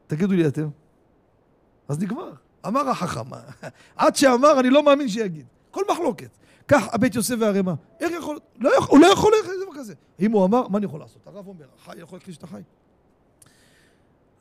[0.06, 0.68] תגידו לי אתם.
[1.88, 2.32] אז נגמר.
[2.66, 3.30] אמר החכם.
[3.96, 5.46] עד שאמר, אני לא מאמין שיגיד.
[5.70, 6.30] כל מחלוקת.
[6.68, 7.72] כך הבית יוסף והרמ"א.
[8.00, 8.38] איך יכול...
[8.58, 9.94] לא יכול הוא לא יכול להכניס דבר כזה.
[10.20, 11.26] אם הוא אמר, מה אני יכול לעשות?
[11.26, 12.62] הרב אומר, החי יכול להכניס את החי.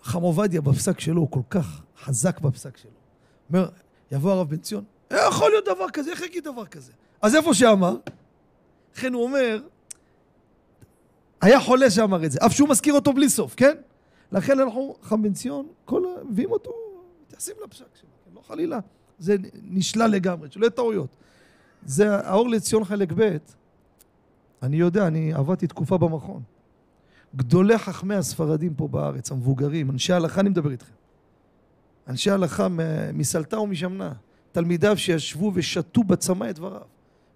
[0.08, 2.92] חם עובדיה בפסק שלו, הוא כל כך חזק בפסק שלו.
[3.50, 3.70] אומר,
[4.12, 6.12] יבוא הרב בן ציון, איך יכול להיות דבר כזה?
[6.12, 6.92] איך יגיד דבר כזה?
[7.22, 7.98] אז איפה שאמר,
[8.96, 9.62] לכן הוא אומר,
[11.42, 13.76] היה חולה שאמר את זה, אף שהוא מזכיר אותו בלי סוף, כן?
[14.32, 16.72] לכן אנחנו, חם בן ציון, כל מביאים אותו,
[17.26, 18.32] מתייחסים לפסק שלו, כן?
[18.36, 18.80] לא חלילה,
[19.20, 21.10] זה נשלל לגמרי, שלא יהיה טעויות.
[21.86, 23.38] זה האור לציון חלק ב',
[24.64, 26.42] אני יודע, אני עבדתי תקופה במכון.
[27.38, 30.94] גדולי חכמי הספרדים פה בארץ, המבוגרים, אנשי הלכה, אני מדבר איתכם.
[32.08, 32.68] אנשי הלכה
[33.14, 34.14] מסלטה ומשמנה,
[34.52, 36.82] תלמידיו שישבו ושתו בצמא את דבריו.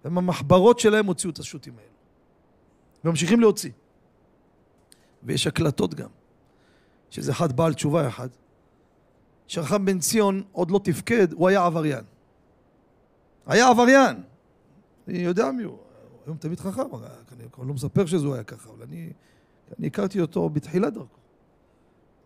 [0.04, 1.92] ומהמחברות שלהם הוציאו את השו"תים האלו.
[3.04, 3.70] וממשיכים להוציא.
[5.22, 6.08] ויש הקלטות גם,
[7.10, 8.28] שזה אחד בעל תשובה אחד,
[9.46, 12.04] שרחם בן ציון עוד לא תפקד, הוא היה עבריין.
[13.46, 14.22] היה עבריין.
[15.08, 15.78] אני יודע מי הוא.
[16.26, 16.82] היום תמיד חכם,
[17.32, 19.12] אני כבר לא מספר שזה היה ככה, אבל אני,
[19.78, 21.18] אני הכרתי אותו בתחילת דרכו.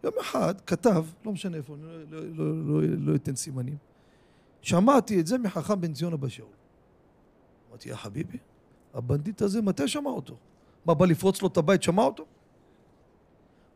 [0.04, 3.76] יום אחד כתב, לא משנה איפה, אני לא, לא, לא, לא, לא אתן סימנים,
[4.62, 6.48] שמעתי את זה מחכם בן ציון אבא שאול.
[7.70, 8.38] אמרתי, יא חביבי,
[8.94, 10.36] הבנדיט הזה, מתי שמע אותו?
[10.86, 12.24] מה, בא לפרוץ לו את הבית, שמע אותו?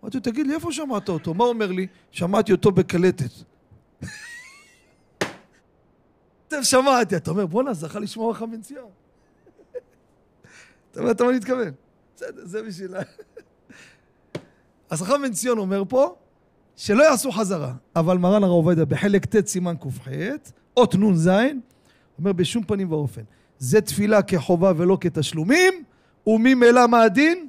[0.03, 1.35] אמרתי, תגיד לי, איפה שמעת אותו?
[1.35, 1.87] מה אומר לי?
[2.11, 3.31] שמעתי אותו בקלטת.
[6.49, 8.91] אתם שמעתי, אתה אומר, בואנה, זכה לשמוע חכם בן ציון.
[10.93, 11.73] אתה מבין מה אני מתכוון?
[12.17, 12.95] בסדר, זה בשביל...
[14.91, 16.15] אז חכם בן ציון אומר פה,
[16.77, 20.09] שלא יעשו חזרה, אבל מרן הרב עובדיה בחלק ט' סימן ק"ח,
[20.77, 21.31] אות נ"ז,
[22.19, 23.23] אומר בשום פנים ואופן,
[23.59, 25.85] זה תפילה כחובה ולא כתשלומים,
[26.27, 27.49] וממילא מה הדין?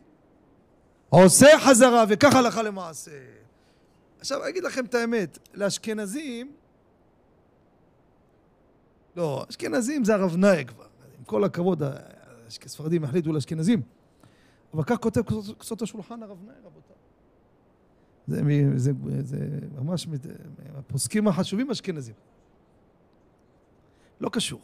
[1.09, 3.11] עושה חזרה, וכך הלכה למעשה.
[4.19, 6.51] עכשיו, אגיד לכם את האמת, לאשכנזים,
[9.15, 10.85] לא, אשכנזים זה הרב נאי כבר,
[11.17, 11.83] עם כל הכבוד,
[12.47, 13.81] הספרדים החליטו לאשכנזים.
[14.73, 15.21] אבל כך כותב
[15.57, 16.95] קצות השולחן הרב נאי, רבותיי.
[18.27, 18.41] זה,
[18.75, 19.37] זה, זה
[19.81, 20.07] ממש
[20.77, 22.15] הפוסקים החשובים אשכנזים.
[24.21, 24.61] לא קשור.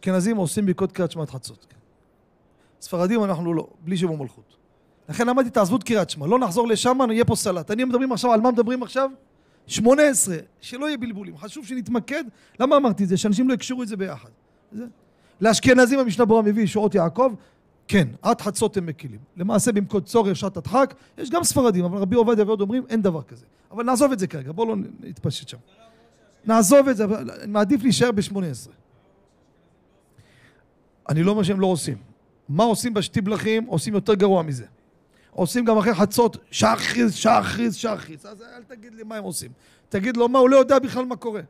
[0.00, 1.66] אשכנזים עושים בדיקות קריאת שמע חצות.
[2.80, 4.56] ספרדים אנחנו לא, בלי שם ומלכות.
[5.08, 7.70] לכן למדתי תעזבו את קריאת שמע, לא נחזור לשם, יהיה פה סלט.
[7.70, 9.10] אני מדברים עכשיו, על מה מדברים עכשיו?
[9.66, 11.36] שמונה עשרה, שלא יהיה בלבולים.
[11.36, 12.24] חשוב שנתמקד.
[12.60, 13.16] למה אמרתי את זה?
[13.16, 14.28] שאנשים לא יקשרו את זה ביחד.
[14.72, 14.84] זה.
[15.40, 17.34] לאשכנזים המשנה ברורה מביא שורות יעקב,
[17.88, 19.18] כן, עד חצות הם מקילים.
[19.36, 23.22] למעשה במקום צורך שעת הדחק, יש גם ספרדים, אבל רבי עובדיה ועוד אומרים, אין דבר
[23.22, 23.44] כזה.
[23.70, 25.58] אבל נעזוב את זה כרגע, בואו לא נתפשט שם.
[26.44, 28.74] נעזוב את זה, אני מעדיף להישאר בשמונה עשרה.
[31.08, 31.96] אני לא אומר שהם לא עושים.
[32.48, 33.64] מה עושים בשטיבלחים?
[33.64, 34.66] עושים יותר גרוע מזה.
[35.30, 38.26] עושים גם אחרי חצות שחריז, שחריז, שחריז.
[38.26, 39.50] אז אל תגיד לי מה הם עושים.
[39.88, 41.40] תגיד לו מה, הוא לא יודע בכלל מה קורה.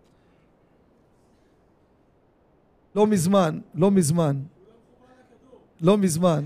[2.95, 4.41] לא מזמן, לא מזמן,
[5.81, 6.45] לא מזמן,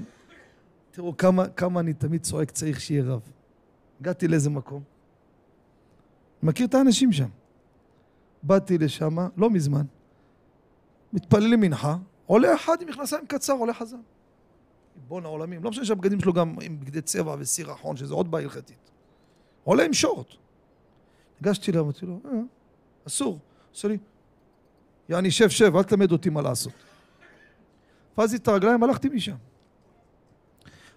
[0.90, 3.20] תראו כמה, כמה אני תמיד צועק צריך שיהיה רב.
[4.00, 4.82] הגעתי לאיזה מקום,
[6.42, 7.28] מכיר את האנשים שם.
[8.42, 9.82] באתי לשם, לא מזמן,
[11.12, 13.96] מתפללים מנחה, עולה אחד עם מכנסיים קצר, עולה חזר.
[15.02, 18.90] ריבון העולמים, לא משנה שהבגדים שלו גם עם בגדי צבע וסירחון, שזה עוד בעיה הלכתית.
[19.64, 20.26] עולה עם שורט.
[21.40, 22.30] ניגשתי אליו, אמרתי לו, אה,
[23.06, 23.38] אסור.
[23.72, 23.98] עושה לי,
[25.08, 26.72] יעני, שב, שב, אל תלמד אותי מה לעשות.
[28.18, 29.34] פזתי את הרגליים, הלכתי משם.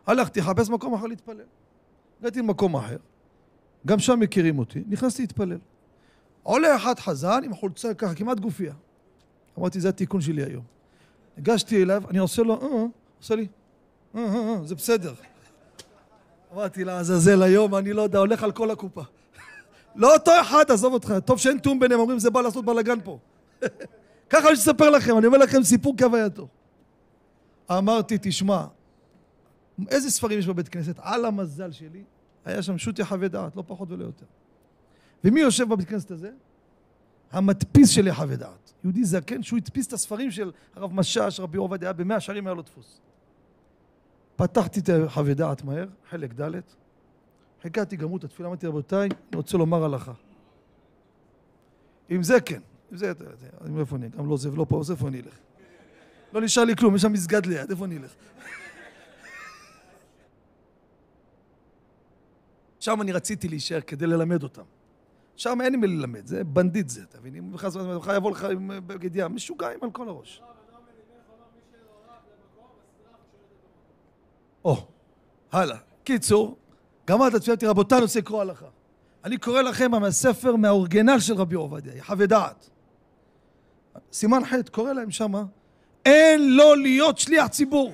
[0.07, 1.45] הלכתי, לחפש מקום אחר להתפלל.
[2.19, 2.97] הגעתי למקום אחר,
[3.86, 5.57] גם שם מכירים אותי, נכנסתי להתפלל.
[6.43, 8.73] עולה אחד חזן עם חולצה ככה, כמעט גופייה.
[9.60, 10.63] אמרתי, זה התיקון שלי היום.
[11.38, 12.86] ניגשתי אליו, אני עושה לו, אה,
[13.19, 13.47] עושה לי,
[14.15, 15.13] אה, אה, אה, זה בסדר.
[16.53, 19.03] אמרתי לעזאזל היום, אני לא יודע, הולך על כל הקופה.
[19.95, 23.19] לא אותו אחד, עזוב אותך, טוב שאין תיאום ביניהם, אומרים זה בא לעשות בלאגן פה.
[24.29, 26.47] ככה אני אספר לכם, אני אומר לכם סיפור כהווייתו.
[27.77, 28.65] אמרתי, תשמע,
[29.88, 30.95] איזה ספרים יש בבית כנסת?
[30.99, 32.03] על המזל שלי,
[32.45, 34.25] היה שם שו"ת יחווה דעת, לא פחות ולא יותר.
[35.23, 36.31] ומי יושב בבית כנסת הזה?
[37.31, 38.73] המדפיס של יחווה דעת.
[38.84, 42.62] יהודי זקן שהוא הדפיס את הספרים של הרב משאש, רבי עובדיה, במאה שערים היה לו
[42.62, 42.99] דפוס.
[44.36, 46.51] פתחתי את יחווה דעת מהר, חלק ד',
[47.62, 50.13] חיכיתי, גמרו את התפילה, אמרתי רבותיי, אני רוצה לומר הלכה.
[52.10, 53.13] עם זה כן, עם זה,
[53.79, 55.38] איפה אני, גם לא זה ולא פה, אז איפה אני אלך?
[56.34, 58.12] לא נשאר לי כלום, יש שם מסגד ליד, איפה אני אלך?
[62.80, 64.63] שם אני רציתי להישאר כדי ללמד אותם.
[65.36, 67.36] שם אין לי מי ללמד, זה בנדיט זה, אתה מבין?
[67.36, 70.41] אם חס וחלילה יבוא לך עם בגד ים, משוגעים על כל הראש.
[74.65, 74.88] או,
[75.52, 75.78] הלאה.
[76.04, 76.58] קיצור,
[77.08, 78.65] גמרת תפילתי רבותיי, אני רוצה לקרוא הלכה.
[79.24, 82.70] אני קורא לכם מהספר, מהאורגנל של רבי עובדיה, יחווה דעת.
[84.13, 85.44] סימן ח', קורא להם שמה,
[86.05, 87.93] אין לו להיות שליח ציבור.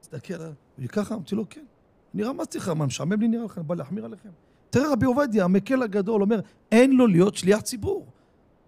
[0.00, 1.64] תסתכל עליו, וככה, אמרתי לו, כן.
[2.14, 4.28] אני רמזתי לך, מה משעמם לי נראה לכם, בא להחמיר עליכם.
[4.70, 6.40] תראה רבי עובדיה, המקל הגדול, אומר,
[6.72, 8.06] אין לו להיות שליח ציבור.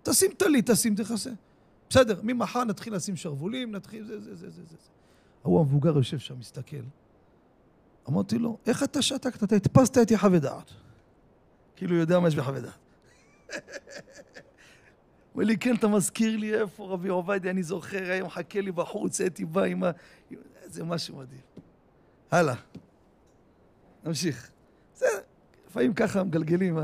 [0.02, 1.30] תשים טלית, תשים, תכסה.
[1.90, 4.76] בסדר, ממחר נתחיל לשים שרוולים, נתחיל זה, זה, זה, זה, זה.
[5.44, 6.76] ההוא המבוגר יושב שם, מסתכל.
[8.08, 9.42] אמרתי לו, איך אתה שתקת?
[9.42, 10.70] אתה הדפסת את יחווה דעת.
[11.76, 12.78] כאילו, יודע מה יש בחווה דעת.
[15.34, 19.20] אומר לי, כן, אתה מזכיר לי איפה רבי עובדיה, אני זוכר, היה מחכה לי בחוץ,
[19.20, 19.90] הייתי בא עם ה...
[20.64, 21.40] זה משהו מדהים.
[22.30, 22.54] הלאה.
[24.04, 24.50] נמשיך.
[24.94, 25.06] זה,
[25.66, 26.78] לפעמים ככה מגלגלים.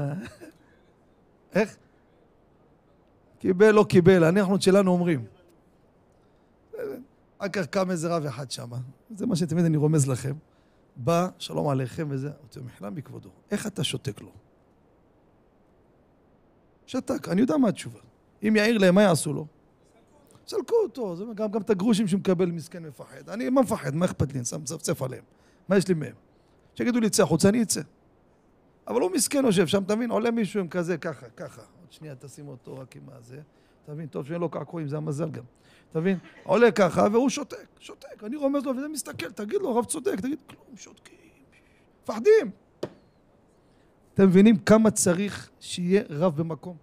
[1.55, 1.77] איך?
[3.39, 5.25] קיבל, לא קיבל, אנחנו את שלנו אומרים.
[7.39, 8.71] אחר כך קם איזה רב אחד שם,
[9.15, 10.35] זה מה שתמיד אני רומז לכם.
[10.97, 13.31] בא, שלום עליכם וזה, רוצה מחילה מכבודו.
[13.51, 14.33] איך אתה שותק לו?
[16.87, 18.10] שתק, אני יודע מה התשובה.
[18.49, 19.47] אם יעיר להם, מה יעשו לו?
[20.47, 23.29] סלקו אותו, זה גם, גם את הגרושים שהוא מקבל מסכן מפחד.
[23.29, 25.25] אני מה מפחד, מה אכפת לי, אני מצפצף עליהם.
[25.69, 26.15] מה יש לי מהם?
[26.75, 27.81] שיגידו לי צא החוצה, אני אצא.
[28.89, 30.11] אבל הוא מסכן יושב שם, אתה מבין?
[30.11, 31.63] עולה מישהו עם כזה, ככה, ככה.
[31.81, 33.41] עוד שנייה תשים אותו רק עם הזה.
[33.85, 34.07] אתה מבין?
[34.07, 35.45] טוב שאין לו קעקועים, זה המזל גם.
[35.91, 36.19] אתה מבין?
[36.45, 38.25] עולה ככה, והוא שותק, שותק.
[38.25, 41.17] אני רומז לו, וזה מסתכל, תגיד לו, הרב צודק, תגיד, כלום, שותקים.
[42.03, 42.51] מפחדים.
[44.15, 46.77] אתם מבינים כמה צריך שיהיה רב במקום?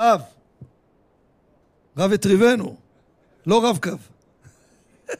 [0.00, 0.22] רב.
[1.96, 2.76] רב את ריבנו,
[3.46, 3.90] לא רב קו.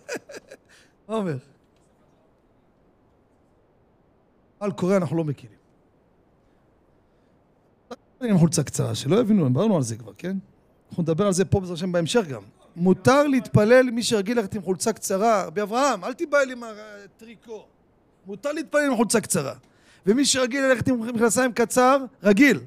[1.08, 1.37] מה אומר?
[4.60, 5.56] על קורא אנחנו לא מכירים.
[8.22, 10.37] עם חולצה קצרה, שלא יבינו, דיברנו על זה כבר, כן?
[10.88, 12.42] אנחנו נדבר על זה פה בעזרת השם בהמשך גם.
[12.76, 15.44] מותר להתפלל מי שרגיל ללכת עם חולצה קצרה.
[15.44, 17.66] רבי אברהם, אל תיבהל עם הטריקו.
[18.26, 19.54] מותר להתפלל עם חולצה קצרה.
[20.06, 22.60] ומי שרגיל ללכת עם מכנסיים קצר, רגיל.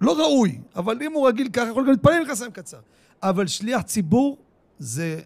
[0.00, 2.80] לא ראוי, אבל אם הוא רגיל ככה, יכול גם להתפלל עם מכנסיים קצר.
[3.22, 4.38] אבל שליח ציבור
[4.78, 5.20] זה...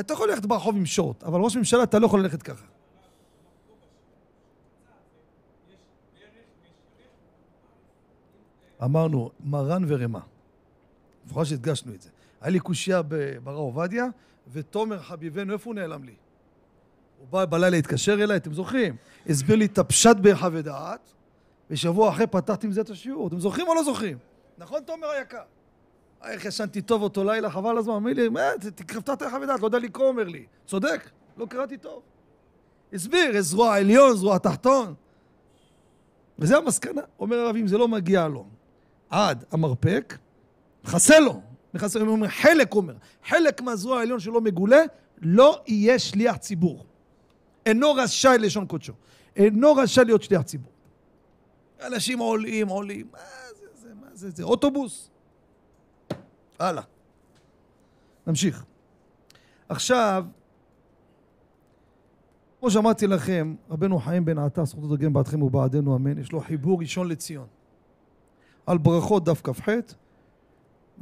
[0.00, 2.64] אתה יכול ללכת ברחוב עם שורט, אבל ראש ממשלה אתה לא יכול ללכת ככה.
[8.84, 10.20] אמרנו, מרן ורמה.
[11.26, 12.10] לפחות שהדגשנו את זה.
[12.40, 14.06] היה לי קושייה ברב עובדיה,
[14.52, 16.14] ותומר חביבנו, איפה הוא נעלם לי?
[17.18, 18.96] הוא בא בלילה להתקשר אליי, אתם זוכרים?
[19.26, 21.12] הסביר לי את הפשט בהרחבי דעת,
[21.72, 23.28] ושבוע אחרי פתחתי עם זה את השיעור.
[23.28, 24.18] אתם זוכרים או לא זוכרים?
[24.58, 25.42] נכון, תומר היקר?
[26.24, 27.94] איך ישנתי טוב אותו לילה, חבל הזמן.
[27.94, 28.40] אומר לי, מה,
[28.74, 30.46] תפתח את הרחבי דעת, לא יודע לקרוא, אומר לי.
[30.66, 32.02] צודק, לא קראתי טוב.
[32.92, 34.94] הסביר, זרוע עליון, זרוע תחתון.
[36.38, 37.00] וזה המסקנה.
[37.20, 38.46] אומר הרב, אם זה לא מגיע לו
[39.10, 40.18] עד המרפק,
[40.84, 41.40] מחסה לו.
[41.74, 44.82] מחסה לו, אומר, חלק, הוא אומר, חלק מהזרוע העליון שלא מגולה,
[45.18, 46.84] לא יהיה שליח ציבור.
[47.66, 48.92] אינו רשאי לשון קודשו.
[49.36, 50.71] אינו רשאי להיות שליח ציבור.
[51.86, 53.18] אנשים עולים, עולים, מה
[53.58, 55.10] זה, זה, מה זה, זה, אוטובוס.
[56.58, 56.82] הלאה.
[58.26, 58.64] נמשיך.
[59.68, 60.26] עכשיו,
[62.60, 66.80] כמו שאמרתי לכם, רבנו חיים בן עטה, זכותו תגן בעדכם ובעדנו אמן, יש לו חיבור
[66.80, 67.46] ראשון לציון.
[68.66, 69.68] על ברכות דף כ"ח,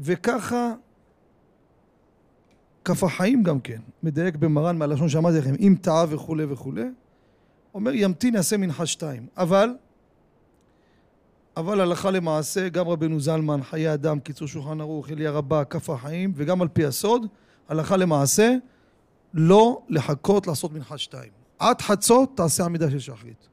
[0.00, 0.74] וככה
[2.84, 6.84] כף החיים גם כן, מדייק במרן מהלשון שאמרתי לכם, אם טעה וכולי וכולי,
[7.74, 9.74] אומר ימתין יעשה מנחה שתיים, אבל
[11.56, 16.32] אבל הלכה למעשה, גם רבנו זלמן, חיי אדם, קיצור שולחן ערוך, אליה רבה, כף החיים,
[16.36, 17.26] וגם על פי הסוד,
[17.68, 18.54] הלכה למעשה,
[19.34, 21.32] לא לחכות לעשות מנחה שתיים.
[21.58, 23.48] עד חצות תעשה עמידה של שחרית.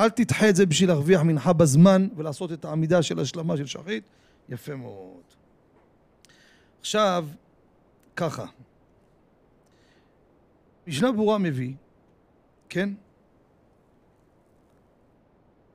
[0.00, 4.04] אל תדחה את זה בשביל להרוויח מנחה בזמן ולעשות את העמידה של השלמה של שחרית.
[4.48, 5.22] יפה מאוד.
[6.80, 7.26] עכשיו,
[8.16, 8.46] ככה.
[10.86, 11.74] משנה ברורה מביא,
[12.68, 12.90] כן?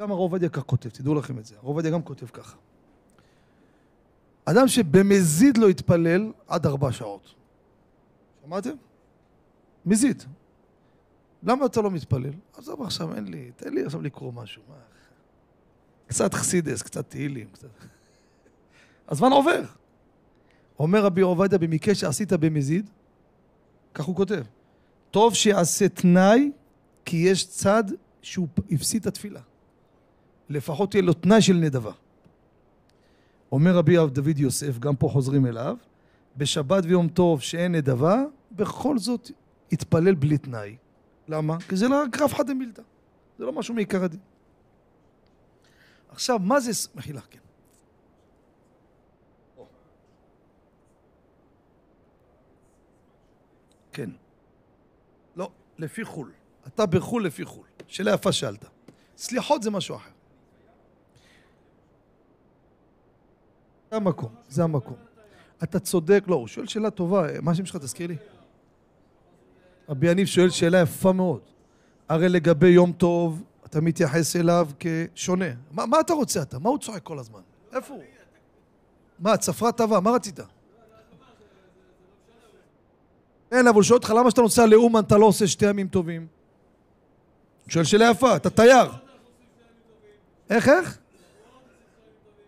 [0.03, 1.55] גם הרב עובדיה כך כותב, תדעו לכם את זה.
[1.55, 2.57] הרב עובדיה גם כותב ככה.
[4.45, 7.35] אדם שבמזיד לא יתפלל עד ארבע שעות.
[8.45, 8.73] שמעתם?
[9.85, 10.23] מזיד.
[11.43, 12.33] למה אתה לא מתפלל?
[12.57, 14.61] עזוב עכשיו, אין לי, תן לי עכשיו לקרוא משהו.
[14.69, 14.75] מה?
[16.07, 17.67] קצת חסידס, קצת תהילים, קצת...
[19.09, 19.63] הזמן עובר.
[20.79, 22.89] אומר רבי עובדיה, במקרה שעשית במזיד,
[23.93, 24.43] כך הוא כותב,
[25.11, 26.51] טוב שיעשה תנאי,
[27.05, 27.83] כי יש צד
[28.21, 29.41] שהוא הפסיד את התפילה.
[30.53, 31.91] לפחות יהיה לו תנאי של נדבה.
[33.51, 35.77] אומר רבי דוד יוסף, גם פה חוזרים אליו,
[36.37, 39.31] בשבת ויום טוב שאין נדבה, בכל זאת
[39.71, 40.75] יתפלל בלי תנאי.
[41.27, 41.59] למה?
[41.59, 42.81] כי זה לא קרב חד דמילתא.
[43.37, 44.19] זה לא משהו מעיקר הדין.
[46.09, 46.71] עכשיו, מה זה...
[46.95, 47.39] מחילה, כן.
[53.93, 54.09] כן.
[55.35, 56.31] לא, לפי חו"ל.
[56.67, 57.65] אתה בחו"ל לפי חו"ל.
[57.87, 58.65] שאלה יפה שאלת.
[59.17, 60.12] סליחות זה משהו אחר.
[63.93, 64.95] זה המקום, זה המקום.
[65.63, 68.15] אתה צודק, לא, הוא שואל שאלה טובה, מה השם שלך, תזכיר לי?
[69.89, 71.41] רבי יניב שואל שאלה יפה מאוד.
[72.09, 75.45] הרי לגבי יום טוב, אתה מתייחס אליו כשונה.
[75.71, 76.59] מה, מה אתה רוצה אתה?
[76.59, 77.39] מה הוא צועק כל הזמן?
[77.73, 78.03] איפה הוא?
[79.19, 79.99] מה, צפרת טבע?
[79.99, 80.39] מה רצית?
[83.49, 86.27] כן, אבל הוא שואל אותך למה כשאתה נוסע לאומן אתה לא עושה שתי ימים טובים?
[87.67, 88.91] שואל שאלה יפה, אתה תייר.
[90.49, 91.02] איך, איך?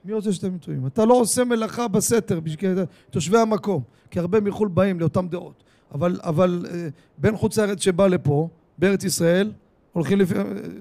[0.06, 0.88] מי רוצה שתי ימים טובים?
[0.88, 2.76] אתה לא עושה מלאכה בסתר בשביל
[3.10, 5.64] תושבי המקום, כי הרבה מחו"ל באים לאותן דעות.
[5.92, 6.88] אבל, אבל אה,
[7.18, 9.52] בין חוץ לארץ שבא לפה, בארץ ישראל,
[9.94, 10.34] הולכים לפי...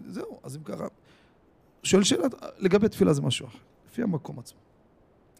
[0.09, 0.87] זהו, אז אם ככה...
[1.83, 2.27] שואל שאלה,
[2.59, 3.59] לגבי תפילה זה משהו אחר,
[3.91, 4.59] לפי המקום עצמו.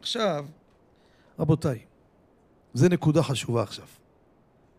[0.01, 0.47] עכשיו,
[1.39, 1.79] רבותיי,
[2.75, 3.87] זו נקודה חשובה עכשיו.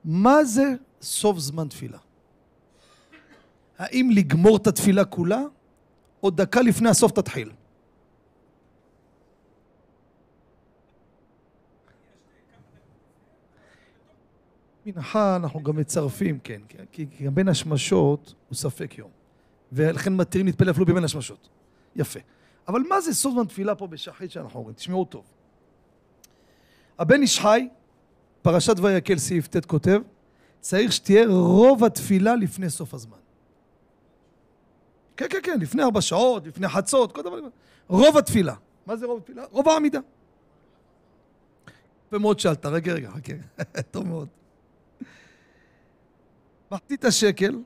[0.04, 1.98] מה זה סוף זמן תפילה?
[3.78, 5.42] האם לגמור את התפילה כולה,
[6.24, 7.52] או דקה לפני הסוף תתחיל?
[14.86, 16.62] מנחה אנחנו גם מצרפים, כן,
[16.92, 19.10] כי גם בין השמשות הוא ספק יום.
[19.72, 21.50] ולכן מתירים להתפלל אפילו בבין השמשות.
[21.96, 22.20] יפה.
[22.68, 24.76] אבל מה זה זמן תפילה פה בשחית שאנחנו אומרים?
[24.76, 25.24] תשמעו טוב.
[27.00, 27.68] הבן איש חי,
[28.42, 30.02] פרשת ויקל סעיף ט' כותב,
[30.60, 33.18] צריך שתהיה רוב התפילה לפני סוף הזמן.
[35.18, 37.40] כן, כן, כן, לפני ארבע שעות, לפני חצות, כל דבר.
[37.88, 38.56] רוב התפילה.
[38.86, 39.44] מה זה רוב התפילה?
[39.52, 40.00] רוב העמידה.
[42.08, 43.34] יפה מאוד שאלת, רגע, רגע, חכה,
[43.92, 44.28] טוב מאוד.
[46.76, 47.60] מחטיא את השקל,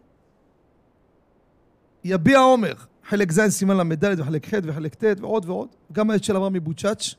[2.03, 2.74] יביע עומר,
[3.10, 7.16] חלק ז' סימן ל"ד וחלק ח' וחלק ט' ועוד ועוד, גם העט של אברהם מבוצ'אץ'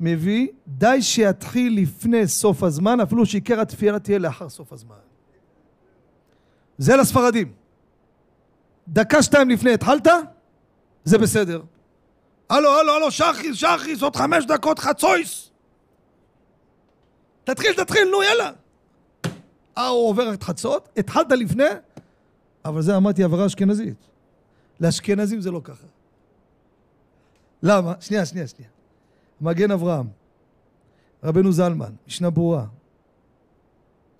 [0.00, 4.96] מביא, די שיתחיל לפני סוף הזמן, אפילו שעיקר התפילה תהיה לאחר סוף הזמן.
[6.78, 7.52] זה לספרדים.
[8.88, 10.06] דקה שתיים לפני התחלת,
[11.04, 11.62] זה בסדר.
[12.50, 15.50] הלו, הלו, הלו, שחיס, שחיס, עוד חמש דקות חצויס.
[17.44, 18.50] תתחיל, תתחיל, נו, יאללה.
[19.80, 21.64] אה, הוא עובר את חצות, התחלת לפני,
[22.64, 23.96] אבל זה אמרתי עברה אשכנזית.
[24.80, 25.86] לאשכנזים זה לא ככה.
[27.62, 27.94] למה?
[28.00, 28.70] שנייה, שנייה, שנייה.
[29.40, 30.06] מגן אברהם,
[31.24, 32.66] רבנו זלמן, משנה ברורה.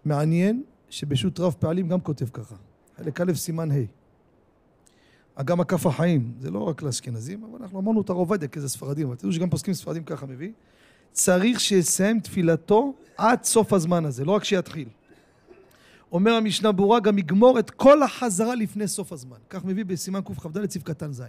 [0.04, 2.54] מעניין שבשו"ת רב פעלים גם כותב ככה.
[2.96, 3.84] חלק א' סימן ה'.
[5.44, 8.68] גם הכף החיים, זה לא רק לאשכנזים, אבל אנחנו אמרנו את הרב עובדיה כי זה
[8.68, 10.50] ספרדים, אבל תדעו שגם פוסקים ספרדים ככה מביא.
[11.12, 14.88] צריך שיסיים תפילתו עד סוף הזמן הזה, לא רק שיתחיל.
[16.12, 19.36] אומר המשנה ברורה, גם יגמור את כל החזרה לפני סוף הזמן.
[19.50, 21.22] כך מביא בסימן קכ"ד סעיף קטן ז'.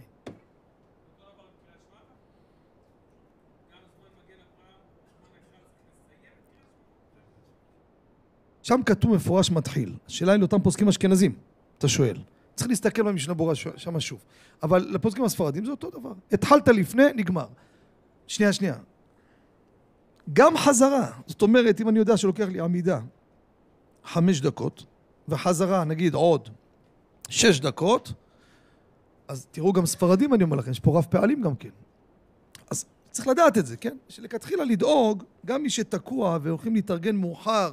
[8.63, 9.93] שם כתוב מפורש מתחיל.
[10.07, 11.35] השאלה היא לאותם פוסקים אשכנזים,
[11.77, 12.17] אתה שואל.
[12.55, 14.19] צריך להסתכל במשנה ברורה שם שוב.
[14.63, 16.13] אבל לפוסקים הספרדים זה אותו דבר.
[16.31, 17.47] התחלת לפני, נגמר.
[18.27, 18.75] שנייה, שנייה.
[20.33, 22.99] גם חזרה, זאת אומרת, אם אני יודע שלוקח לי עמידה
[24.05, 24.85] חמש דקות,
[25.27, 26.49] וחזרה נגיד עוד
[27.29, 28.13] שש דקות,
[29.27, 31.69] אז תראו גם ספרדים אני אומר לכם, יש פה רב פעלים גם כן.
[32.71, 33.97] אז צריך לדעת את זה, כן?
[34.09, 37.71] שלכתחילה לדאוג, גם מי שתקוע והולכים להתארגן מאוחר,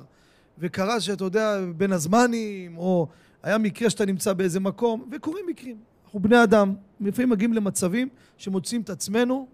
[0.59, 3.07] וקרה שאתה יודע, בין הזמנים, או
[3.43, 5.77] היה מקרה שאתה נמצא באיזה מקום, וקורים מקרים.
[6.05, 9.49] אנחנו בני אדם, לפעמים מגיעים למצבים שמוצאים את עצמנו,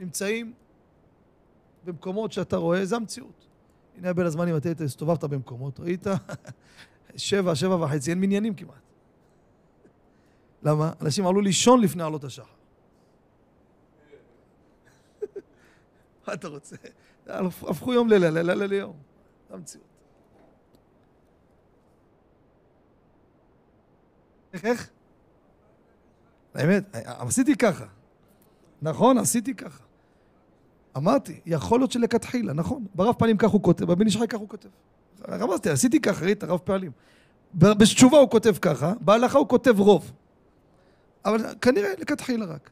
[0.00, 0.52] נמצאים
[1.84, 3.43] במקומות שאתה רואה, זה המציאות.
[3.98, 6.06] הנה בין הזמנים, אתה הסתובבת במקומות, ראית?
[7.16, 8.74] שבע, שבע וחצי, אין מניינים כמעט.
[10.62, 10.92] למה?
[11.00, 12.54] אנשים עלו לישון לפני עלות השחר.
[16.26, 16.76] מה אתה רוצה?
[17.26, 18.96] הפכו יום ללילה, לילה ליום.
[19.48, 19.86] זה המציאות.
[24.52, 24.90] איך, איך?
[26.54, 27.84] האמת, עשיתי ככה.
[28.82, 29.83] נכון, עשיתי ככה.
[30.96, 32.86] אמרתי, יכול להיות שלכתחילה, נכון.
[32.94, 34.68] ברב פעלים כך הוא כותב, בבן ישחי כך הוא כותב.
[35.28, 36.92] רמזתי, עשיתי ככה, ראית, רב פעלים.
[37.54, 40.12] בתשובה הוא כותב ככה, בהלכה הוא כותב רוב.
[41.24, 42.70] אבל כנראה לכתחילה רק.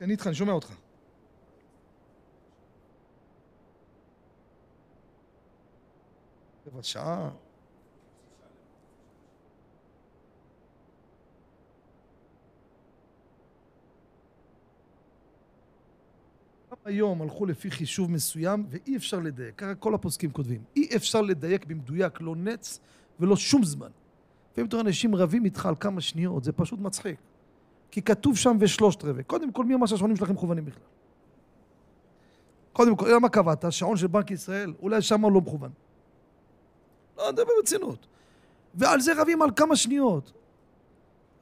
[0.00, 0.72] אני איתך, אני שומע אותך.
[6.66, 7.30] רבע שעה.
[16.88, 20.62] היום הלכו לפי חישוב מסוים ואי אפשר לדייק, ככה כל הפוסקים כותבים.
[20.76, 22.80] אי אפשר לדייק במדויק, לא נץ
[23.20, 23.88] ולא שום זמן.
[24.52, 27.16] לפעמים אתה אנשים רבים איתך על כמה שניות, זה פשוט מצחיק.
[27.90, 29.24] כי כתוב שם ושלושת רבעי.
[29.24, 30.82] קודם כל, מי אמר שהשעונים שלכם מכוונים בכלל?
[32.72, 33.64] קודם כל, למה קבעת?
[33.70, 35.70] שעון של בנק ישראל, אולי שם לא מכוון.
[37.18, 38.06] לא, נדבר ברצינות.
[38.74, 40.32] ועל זה רבים על כמה שניות.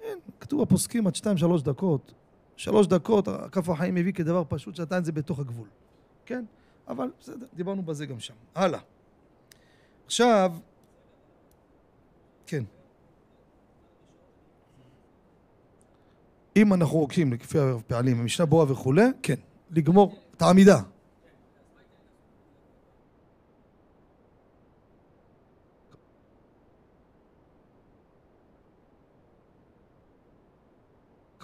[0.00, 2.12] אין, כתוב הפוסקים עד שתיים, שלוש דקות.
[2.56, 5.68] שלוש דקות, כף החיים מביא כדבר פשוט, שעתיים זה בתוך הגבול.
[6.26, 6.44] כן?
[6.88, 8.34] אבל בסדר, דיברנו בזה גם שם.
[8.54, 8.80] הלאה.
[10.06, 10.52] עכשיו,
[12.46, 12.64] כן.
[16.56, 19.34] אם אנחנו רוקחים לפי הפעלים, המשנה ברורה וכולי, כן.
[19.70, 20.80] לגמור את העמידה.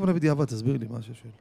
[0.03, 1.32] הכוונה בדיעבד, תסביר לי מה ששואל.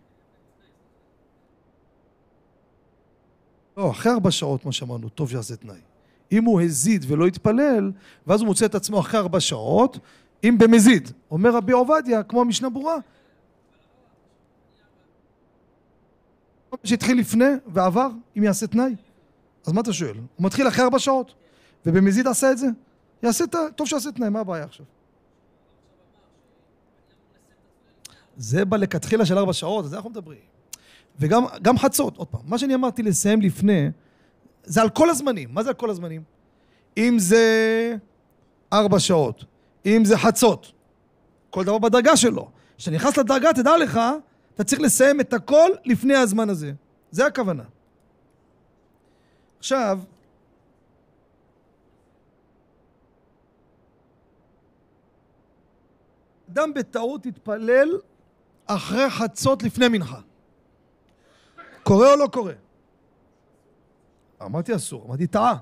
[3.78, 5.80] לא, אחרי ארבע שעות, מה שאמרנו, טוב שיעשה תנאי.
[6.32, 7.92] אם הוא הזיד ולא התפלל,
[8.28, 10.00] ואז הוא מוצא את עצמו אחרי ארבע שעות,
[10.44, 11.12] אם במזיד.
[11.32, 12.98] אומר רבי עובדיה, כמו המשנה ברורה,
[16.84, 18.96] שהתחיל לפני ועבר, אם יעשה תנאי.
[19.66, 20.16] אז מה אתה שואל?
[20.16, 21.34] הוא מתחיל אחרי ארבע שעות,
[21.86, 22.68] ובמזיד עשה את זה?
[23.24, 23.60] יעשה את ה...
[23.76, 24.86] טוב שיעשה תנאי, מה הבעיה עכשיו?
[28.42, 30.40] זה בלכתחילה של ארבע שעות, על זה אנחנו מדברים.
[31.20, 33.90] וגם גם חצות, עוד פעם, מה שאני אמרתי לסיים לפני,
[34.64, 35.50] זה על כל הזמנים.
[35.54, 36.24] מה זה על כל הזמנים?
[36.98, 37.96] אם זה
[38.74, 39.46] ארבע שעות,
[39.86, 40.72] אם זה חצות,
[41.50, 42.50] כל דבר בדרגה שלו.
[42.78, 44.00] כשאתה נכנס לדרגה, תדע לך,
[44.56, 46.72] אתה צריך לסיים את הכל לפני הזמן הזה.
[47.12, 47.64] זה הכוונה.
[49.60, 50.00] עכשיו,
[56.52, 57.90] אדם בטעות התפלל
[58.76, 60.20] אחרי חצות לפני מנחה.
[61.84, 62.54] קורה או לא קורה?
[64.42, 65.58] אמרתי אסור, אמרתי טעה.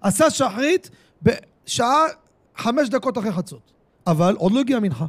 [0.00, 0.90] עשה שחרית
[1.22, 2.02] בשעה
[2.56, 3.72] חמש דקות אחרי חצות,
[4.06, 5.06] אבל עוד לא הגיע מנחה.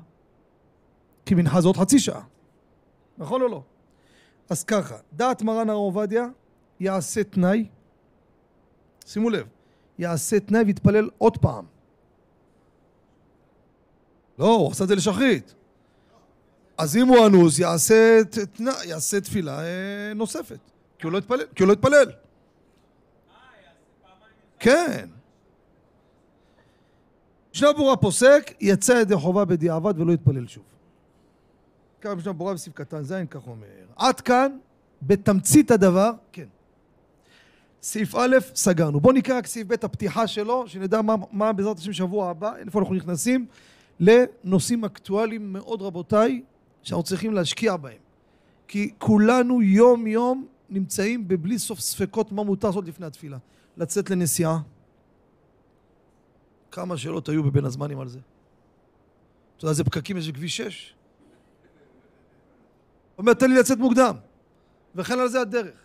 [1.26, 2.24] כי מנחה זה עוד חצי שעה.
[3.18, 3.64] נכון או לא?
[4.50, 6.28] אז ככה, דעת מרן הרב עובדיה
[6.80, 7.68] יעשה תנאי,
[9.06, 9.48] שימו לב,
[10.00, 11.66] יעשה תנאי ויתפלל עוד פעם.
[14.40, 15.56] לא, הוא עשה את זה לשחרית.
[16.78, 18.22] אז אם הוא אנוס, יעשה,
[18.54, 20.60] תנא, יעשה תפילה אה, נוספת,
[21.00, 21.46] כי הוא לא התפלל.
[21.56, 22.12] כי הוא לא התפלל.
[24.60, 25.10] כן.
[27.54, 30.64] משנה ברורה פוסק, יצא ידי חובה בדיעבד ולא יתפלל שוב.
[32.02, 33.68] ככה משנה ברורה בסעיף קטן ז', כך אומר.
[33.96, 34.58] עד כאן,
[35.02, 36.46] בתמצית הדבר, כן.
[37.82, 39.00] סעיף א', סגרנו.
[39.00, 42.80] בואו נקרא רק סעיף ב', הפתיחה שלו, שנדע מה, מה בעזרת השם שבוע הבא, איפה
[42.80, 43.46] אנחנו נכנסים
[44.00, 46.42] לנושאים אקטואליים מאוד רבותיי,
[46.86, 47.98] שאנחנו צריכים להשקיע בהם.
[48.68, 53.38] כי כולנו יום יום נמצאים בבלי סוף ספקות מה מותר לעשות לפני התפילה.
[53.78, 54.60] לצאת לנסיעה.
[56.72, 58.20] כמה שאלות היו בבין הזמנים על זה.
[58.20, 60.94] אתה יודע איזה פקקים יש בכביש 6?
[63.18, 64.16] אומר, תן לי לצאת מוקדם.
[64.96, 65.80] וכן על זה הדרך.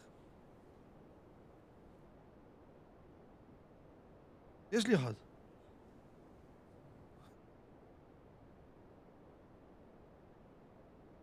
[4.73, 5.13] יש לי אחד.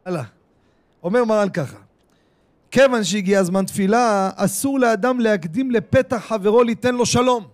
[0.08, 0.24] הלאה.
[1.04, 1.78] אומר מרן ככה,
[2.72, 7.48] כיוון שהגיע זמן תפילה, אסור לאדם להקדים לפתח חברו ליתן לו שלום.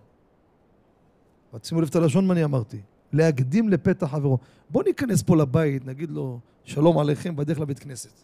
[1.64, 2.78] שימו לב את הלשון מה אני אמרתי.
[3.14, 4.38] להקדים לפתח חברו.
[4.70, 8.22] בוא ניכנס פה לבית, נגיד לו שלום עליכם בדרך לבית כנסת.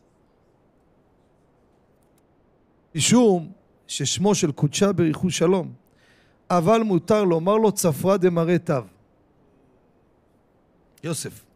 [2.96, 3.52] משום
[3.88, 5.74] ששמו של קודשה בריחו שלום,
[6.50, 8.74] אבל מותר לומר לו צפרא דמראה תו.
[11.04, 11.49] יוסף.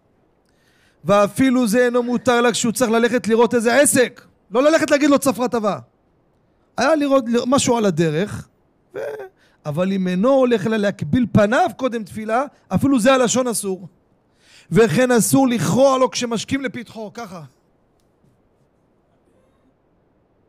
[1.04, 4.22] ואפילו זה אינו מותר לה כשהוא צריך ללכת לראות איזה עסק.
[4.52, 5.80] לא ללכת להגיד לו צפרא טובה.
[6.78, 8.48] היה לראות משהו על הדרך,
[8.96, 9.00] ו...
[9.66, 13.88] אבל אם אינו הולך אלא להקביל פניו קודם תפילה, אפילו זה הלשון אסור.
[14.72, 17.44] וכן אסור לכרוע לו כשמשקים לפתחו, ככה.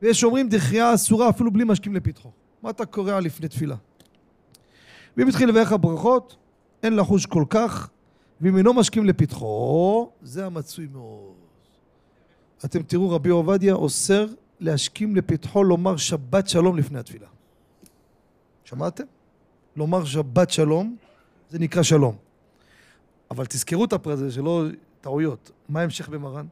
[0.03, 2.31] ויש אומרים דחייה אסורה אפילו בלי משקים לפתחו.
[2.63, 3.77] מה אתה קורע לפני תפילה?
[5.17, 6.37] ואם התחיל לברך הברכות,
[6.83, 7.89] אין לחוש כל כך,
[8.41, 11.35] ואם אינו משכים לפתחו, זה המצוי מאוד.
[12.65, 14.27] אתם תראו רבי עובדיה אוסר
[14.61, 17.27] להשכים לפתחו לומר שבת שלום לפני התפילה.
[18.65, 19.05] שמעתם?
[19.77, 20.97] לומר שבת שלום,
[21.51, 22.17] זה נקרא שלום.
[23.31, 24.65] אבל תזכרו את הפרט הזה, שלא
[25.01, 25.51] טעויות.
[25.69, 26.47] מה ההמשך במרן?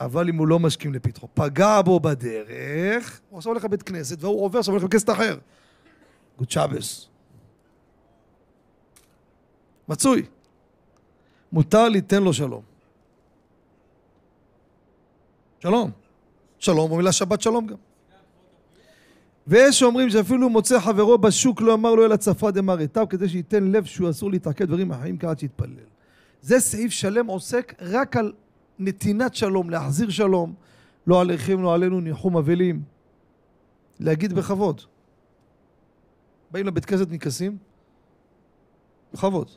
[0.00, 4.44] אבל אם הוא לא משכים לפתחו, פגע בו בדרך, הוא עכשיו הולך לבית כנסת, והוא
[4.44, 5.38] עובר, עכשיו הולך לבית כנסת אחר.
[6.38, 7.08] גוד שבס.
[9.88, 10.22] מצוי.
[11.52, 12.62] מותר ליתן לו שלום.
[15.60, 15.90] שלום.
[16.58, 17.76] שלום במילה שבת שלום גם.
[19.46, 23.84] ויש שאומרים שאפילו מוצא חברו בשוק לא אמר לו אלא צפה דמרתיו כדי שייתן לב
[23.84, 25.74] שהוא אסור להתעכב דברים אחרים כעד שיתפלל.
[26.40, 28.32] זה סעיף שלם עוסק רק על
[28.78, 30.54] נתינת שלום, להחזיר שלום,
[31.06, 32.82] לא עליכם, לא עלינו, ניחום אבלים.
[34.00, 34.80] להגיד בכבוד.
[36.50, 37.56] באים לבית כנסת נקסים,
[39.12, 39.50] בכבוד.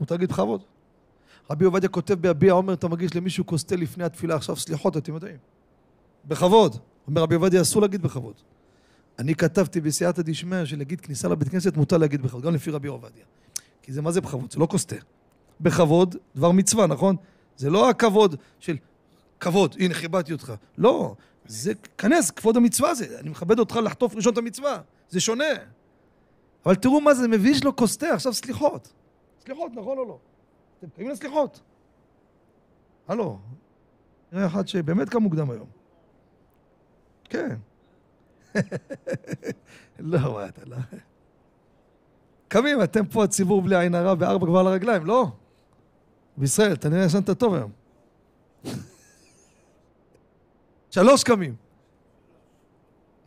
[0.00, 0.62] מותר להגיד בכבוד.
[1.50, 5.14] רבי עובדיה כותב ביביע עומר, אתה מגיש למישהו כוס תה לפני התפילה, עכשיו סליחות, אתם
[5.14, 5.36] יודעים.
[6.24, 6.76] בכבוד.
[7.06, 8.34] אומר רבי עובדיה, אסור להגיד בכבוד.
[9.18, 13.24] אני כתבתי בסייעתא דשמיא שלהגיד כניסה לבית כנסת מותר להגיד בכבוד, גם לפי רבי עובדיה.
[13.82, 14.50] כי זה מה זה בכבוד?
[14.52, 14.86] זה לא כוס.
[15.60, 17.16] בכבוד, דבר מצווה, נכון?
[17.56, 18.76] זה לא הכבוד של
[19.40, 20.52] כבוד, הנה כיבדתי אותך.
[20.78, 21.14] לא,
[21.46, 24.80] זה, כנס, כבוד המצווה זה, אני מכבד אותך לחטוף ראשון את המצווה.
[25.08, 25.44] זה שונה.
[26.66, 28.92] אבל תראו מה זה, מביש לו כוס עכשיו סליחות.
[29.44, 30.18] סליחות, נכון או לא?
[30.80, 31.60] אתם קיימים לסליחות.
[33.08, 33.38] הלו,
[34.32, 35.66] נראה אחד שבאמת קם מוקדם היום.
[37.24, 37.56] כן.
[39.98, 40.76] לא, מה אתה לא...
[42.48, 45.26] קמים, אתם פה הציבור בלי עין הרע, בארבע כבר על הרגליים, לא?
[46.36, 47.70] בישראל, אתה נראה ישנת טוב היום.
[50.90, 51.56] שלוש קמים.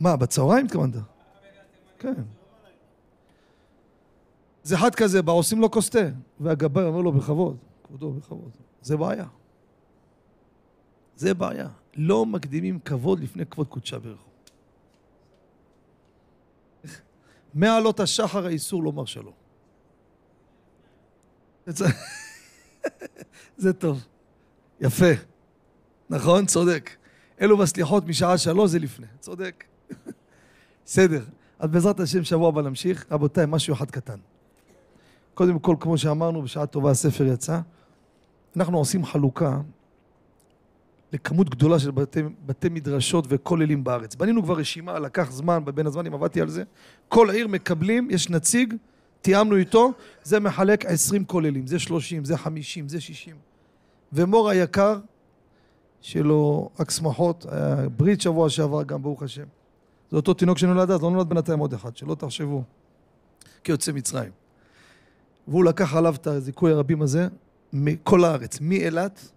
[0.00, 0.94] מה, בצהריים התכוונת?
[1.98, 2.14] כן.
[4.64, 5.98] זה אחד כזה, בא עושים לו כוס תה,
[6.40, 8.50] והגבאי אומר לו בכבוד, כבודו, בכבוד.
[8.82, 9.26] זה בעיה.
[11.16, 11.68] זה בעיה.
[11.96, 14.30] לא מקדימים כבוד לפני כבוד קודשה ברכו.
[17.54, 19.32] מעלות השחר האיסור לומר שלום.
[23.56, 24.06] זה טוב.
[24.80, 25.12] יפה.
[26.10, 26.46] נכון?
[26.46, 26.90] צודק.
[27.40, 29.06] אלו בסליחות משעה שלוש זה לפני.
[29.20, 29.64] צודק.
[30.86, 31.24] בסדר.
[31.58, 33.06] אז בעזרת השם שבוע הבא נמשיך.
[33.10, 34.18] רבותיי, משהו אחד קטן.
[35.34, 37.60] קודם כל, כמו שאמרנו, בשעה טובה הספר יצא.
[38.56, 39.60] אנחנו עושים חלוקה
[41.12, 44.14] לכמות גדולה של בתי, בתי מדרשות וכוללים בארץ.
[44.14, 46.62] בנינו כבר רשימה, לקח זמן, בין הזמנים עבדתי על זה.
[47.08, 48.74] כל העיר מקבלים, יש נציג,
[49.20, 53.36] תיאמנו איתו, זה מחלק עשרים כוללים, זה שלושים, זה חמישים, זה שישים.
[54.12, 54.98] ומור היקר,
[56.00, 59.44] שלו רק שמחות, היה ברית שבוע שעבר גם, ברוך השם.
[60.10, 62.62] זה אותו תינוק שנולד אז, לא נולד בינתיים עוד אחד, שלא תחשבו,
[63.64, 64.43] כיוצא מצרים.
[65.48, 67.28] והוא לקח עליו את הזיכוי הרבים הזה
[67.72, 69.28] מכל הארץ, מאילת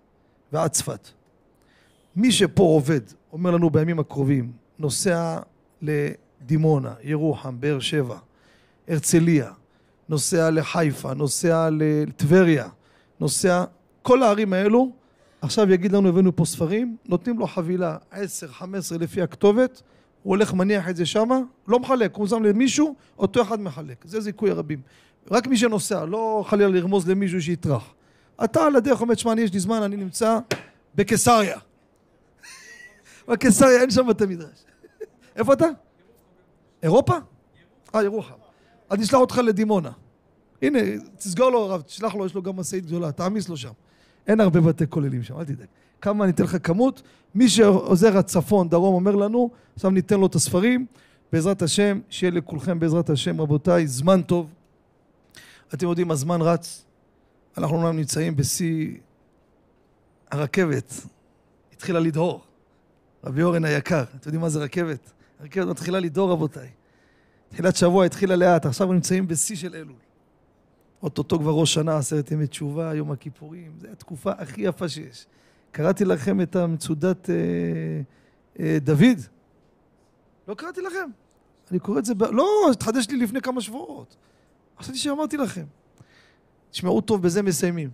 [0.53, 1.07] ועד צפת.
[2.15, 3.01] מי שפה עובד,
[3.33, 5.39] אומר לנו בימים הקרובים, נוסע
[5.81, 8.17] לדימונה, ירוחם, באר שבע,
[8.87, 9.51] הרצליה,
[10.09, 12.67] נוסע לחיפה, נוסע לטבריה,
[13.19, 13.63] נוסע,
[14.01, 14.91] כל הערים האלו,
[15.41, 19.81] עכשיו יגיד לנו הבאנו פה ספרים, נותנים לו חבילה 10, 15 לפי הכתובת,
[20.23, 24.21] הוא הולך מניח את זה שמה, לא מחלק, הוא שם למישהו, אותו אחד מחלק, זה
[24.21, 24.81] זיכוי הרבים.
[25.31, 27.93] רק מי שנוסע, לא חלילה לרמוז למישהו שיטרח.
[28.43, 30.39] אתה על הדרך אומר, תשמע, אני יש לי זמן, אני נמצא
[30.95, 31.57] בקיסריה.
[33.27, 34.65] בקיסריה אין שם בתי מדרש.
[35.37, 35.65] איפה אתה?
[36.83, 37.13] אירופה?
[37.95, 38.33] אה, ירוחם.
[38.89, 39.91] אז נשלח אותך לדימונה.
[40.61, 40.79] הנה,
[41.17, 43.71] תסגור לו הרב, תשלח לו, יש לו גם משאית גדולה, תעמיס לו שם.
[44.27, 45.67] אין הרבה בתי כוללים שם, אל תדאג.
[46.01, 47.01] כמה אני אתן לך כמות,
[47.35, 50.85] מי שעוזר הצפון, דרום, אומר לנו, עכשיו ניתן לו את הספרים,
[51.31, 54.47] בעזרת השם, שיהיה לכולכם בעזרת השם, רבותיי, זמן טוב.
[55.73, 56.85] אתם יודעים, הזמן רץ.
[57.57, 58.97] אנחנו אומנם נמצאים בשיא
[60.31, 60.93] הרכבת,
[61.73, 62.43] התחילה לדהור.
[63.23, 65.11] רבי אורן היקר, אתם יודעים מה זה רכבת?
[65.39, 66.69] הרכבת מתחילה לדהור, רבותיי.
[67.49, 69.95] תחילת שבוע התחילה לאט, עכשיו נמצאים בשיא של אלול.
[71.03, 75.25] אוטוטו כבר ראש שנה, עשרת ימי תשובה, יום הכיפורים, זו התקופה הכי יפה שיש.
[75.71, 77.35] קראתי לכם את המצודת אה,
[78.59, 79.19] אה, דוד.
[80.47, 81.09] לא קראתי לכם.
[81.71, 82.23] אני קורא את זה, ב...
[82.23, 84.15] לא, התחדש לי לפני כמה שבועות.
[84.79, 85.65] חשבתי שאמרתי לכם.
[86.71, 87.89] תשמעו טוב, בזה מסיימים.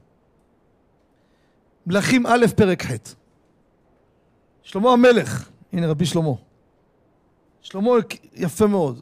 [1.85, 2.91] מלכים א', פרק ח'.
[4.63, 6.31] שלמה המלך, הנה רבי שלמה.
[7.61, 7.91] שלמה
[8.35, 8.99] יפה מאוד.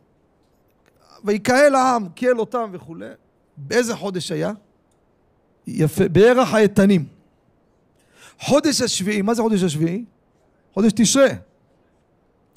[1.24, 3.10] ויקהל העם, קהל אותם וכולי.
[3.58, 4.52] באיזה חודש היה?
[5.68, 7.06] יפה, בערך האיתנים.
[8.40, 10.06] חודש השביעי, מה זה חודש השביעי?
[10.74, 11.28] חודש תשרה.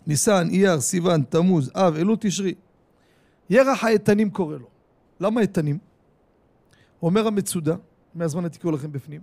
[0.06, 2.54] ניסן, אייר, סיוון, תמוז, אב, אלול, תשרי.
[3.50, 4.73] ירח האיתנים קורא לו.
[5.24, 5.78] למה איתנים?
[7.02, 7.76] אומר המצודה,
[8.14, 9.20] מהזמן עתיקו לכם בפנים,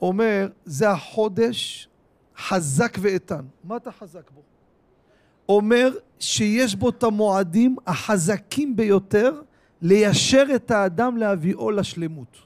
[0.00, 1.88] אומר, זה החודש
[2.36, 3.44] חזק ואיתן.
[3.64, 4.42] מה אתה חזק בו?
[5.48, 9.42] אומר שיש בו את המועדים החזקים ביותר
[9.82, 12.36] ליישר את האדם להביאו לשלמות.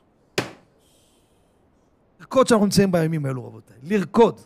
[2.21, 4.41] לרקוד שאנחנו נמצאים בימים האלו רבותיי, לרקוד.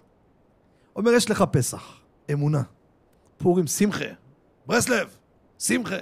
[0.96, 2.01] אומר יש לך פסח,
[2.32, 2.62] אמונה,
[3.38, 4.05] פורים שמחה,
[4.66, 5.16] ברסלב,
[5.59, 5.96] שמחה.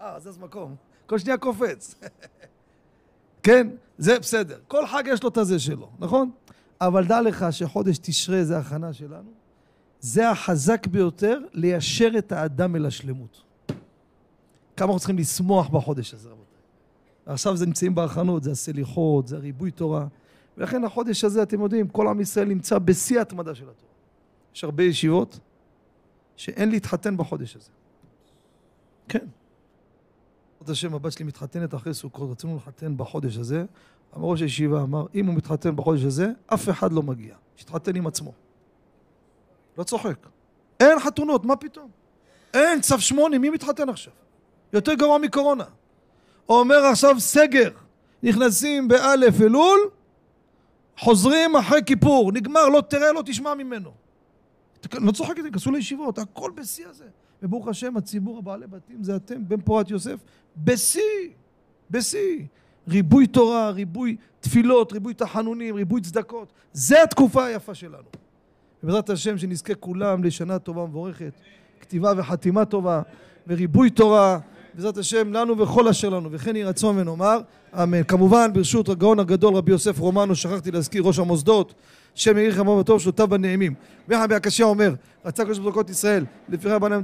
[0.00, 0.76] אה, זז מקום,
[1.12, 1.94] כל שנייה קופץ.
[3.42, 4.58] כן, זה בסדר.
[4.68, 6.30] כל חג יש לו את הזה שלו, נכון?
[6.80, 9.30] אבל דע לך שחודש תשרה זה הכנה שלנו.
[10.00, 13.42] זה החזק ביותר ליישר את האדם אל השלמות.
[14.76, 16.60] כמה אנחנו צריכים לשמוח בחודש הזה, רבותיי.
[17.26, 20.06] עכשיו זה נמצאים בהכנות, זה הסליחות, זה הריבוי תורה.
[20.56, 23.92] ולכן החודש הזה, אתם יודעים, כל עם ישראל נמצא בשיא ההתמדה של התורה.
[24.54, 25.38] יש הרבה ישיבות
[26.36, 27.70] שאין להתחתן בחודש הזה.
[29.08, 29.26] כן.
[30.62, 33.64] בעזרת השם, הבת שלי מתחתנת אחרי סוכות, רצינו לחתן בחודש הזה.
[34.16, 37.34] אמר ראש הישיבה אמר, אם הוא מתחתן בחודש הזה, אף אחד לא מגיע.
[37.56, 38.32] שיתחתן עם עצמו.
[39.78, 40.26] לא צוחק.
[40.80, 41.90] אין חתונות, מה פתאום?
[42.54, 44.12] אין צו שמונה, מי מתחתן עכשיו?
[44.72, 45.64] יותר גרוע מקורונה.
[46.48, 47.70] אומר עכשיו סגר,
[48.22, 49.78] נכנסים באלף אלול,
[50.98, 53.90] חוזרים אחרי כיפור, נגמר, לא תראה, לא תשמע ממנו.
[54.92, 57.04] לא צוחק את זה, כנסו לישיבות, הכל בשיא הזה.
[57.42, 60.16] וברוך השם, הציבור הבעלי בתים זה אתם, בן פורת יוסף,
[60.56, 61.28] בשיא,
[61.90, 62.38] בשיא.
[62.88, 66.52] ריבוי תורה, ריבוי תפילות, ריבוי תחנונים, ריבוי צדקות.
[66.72, 68.02] זה התקופה היפה שלנו.
[68.82, 71.32] ובעזרת השם שנזכה כולם לשנה טובה ומבורכת,
[71.80, 73.02] כתיבה וחתימה טובה,
[73.46, 74.38] וריבוי תורה,
[74.74, 77.40] בעזרת השם לנו וכל אשר לנו וכן יהי רצון ונאמר
[77.82, 81.74] אמן כמובן ברשות הגאון הגדול רבי יוסף רומנו שכחתי להזכיר ראש המוסדות
[82.14, 83.74] שם יאריך ימיו בטוב שנותיו בנעימים
[84.08, 84.94] ויחד בהקשיא אומר
[85.24, 87.02] רצה הקדוש ברוך הוא ישראל לפי רבנן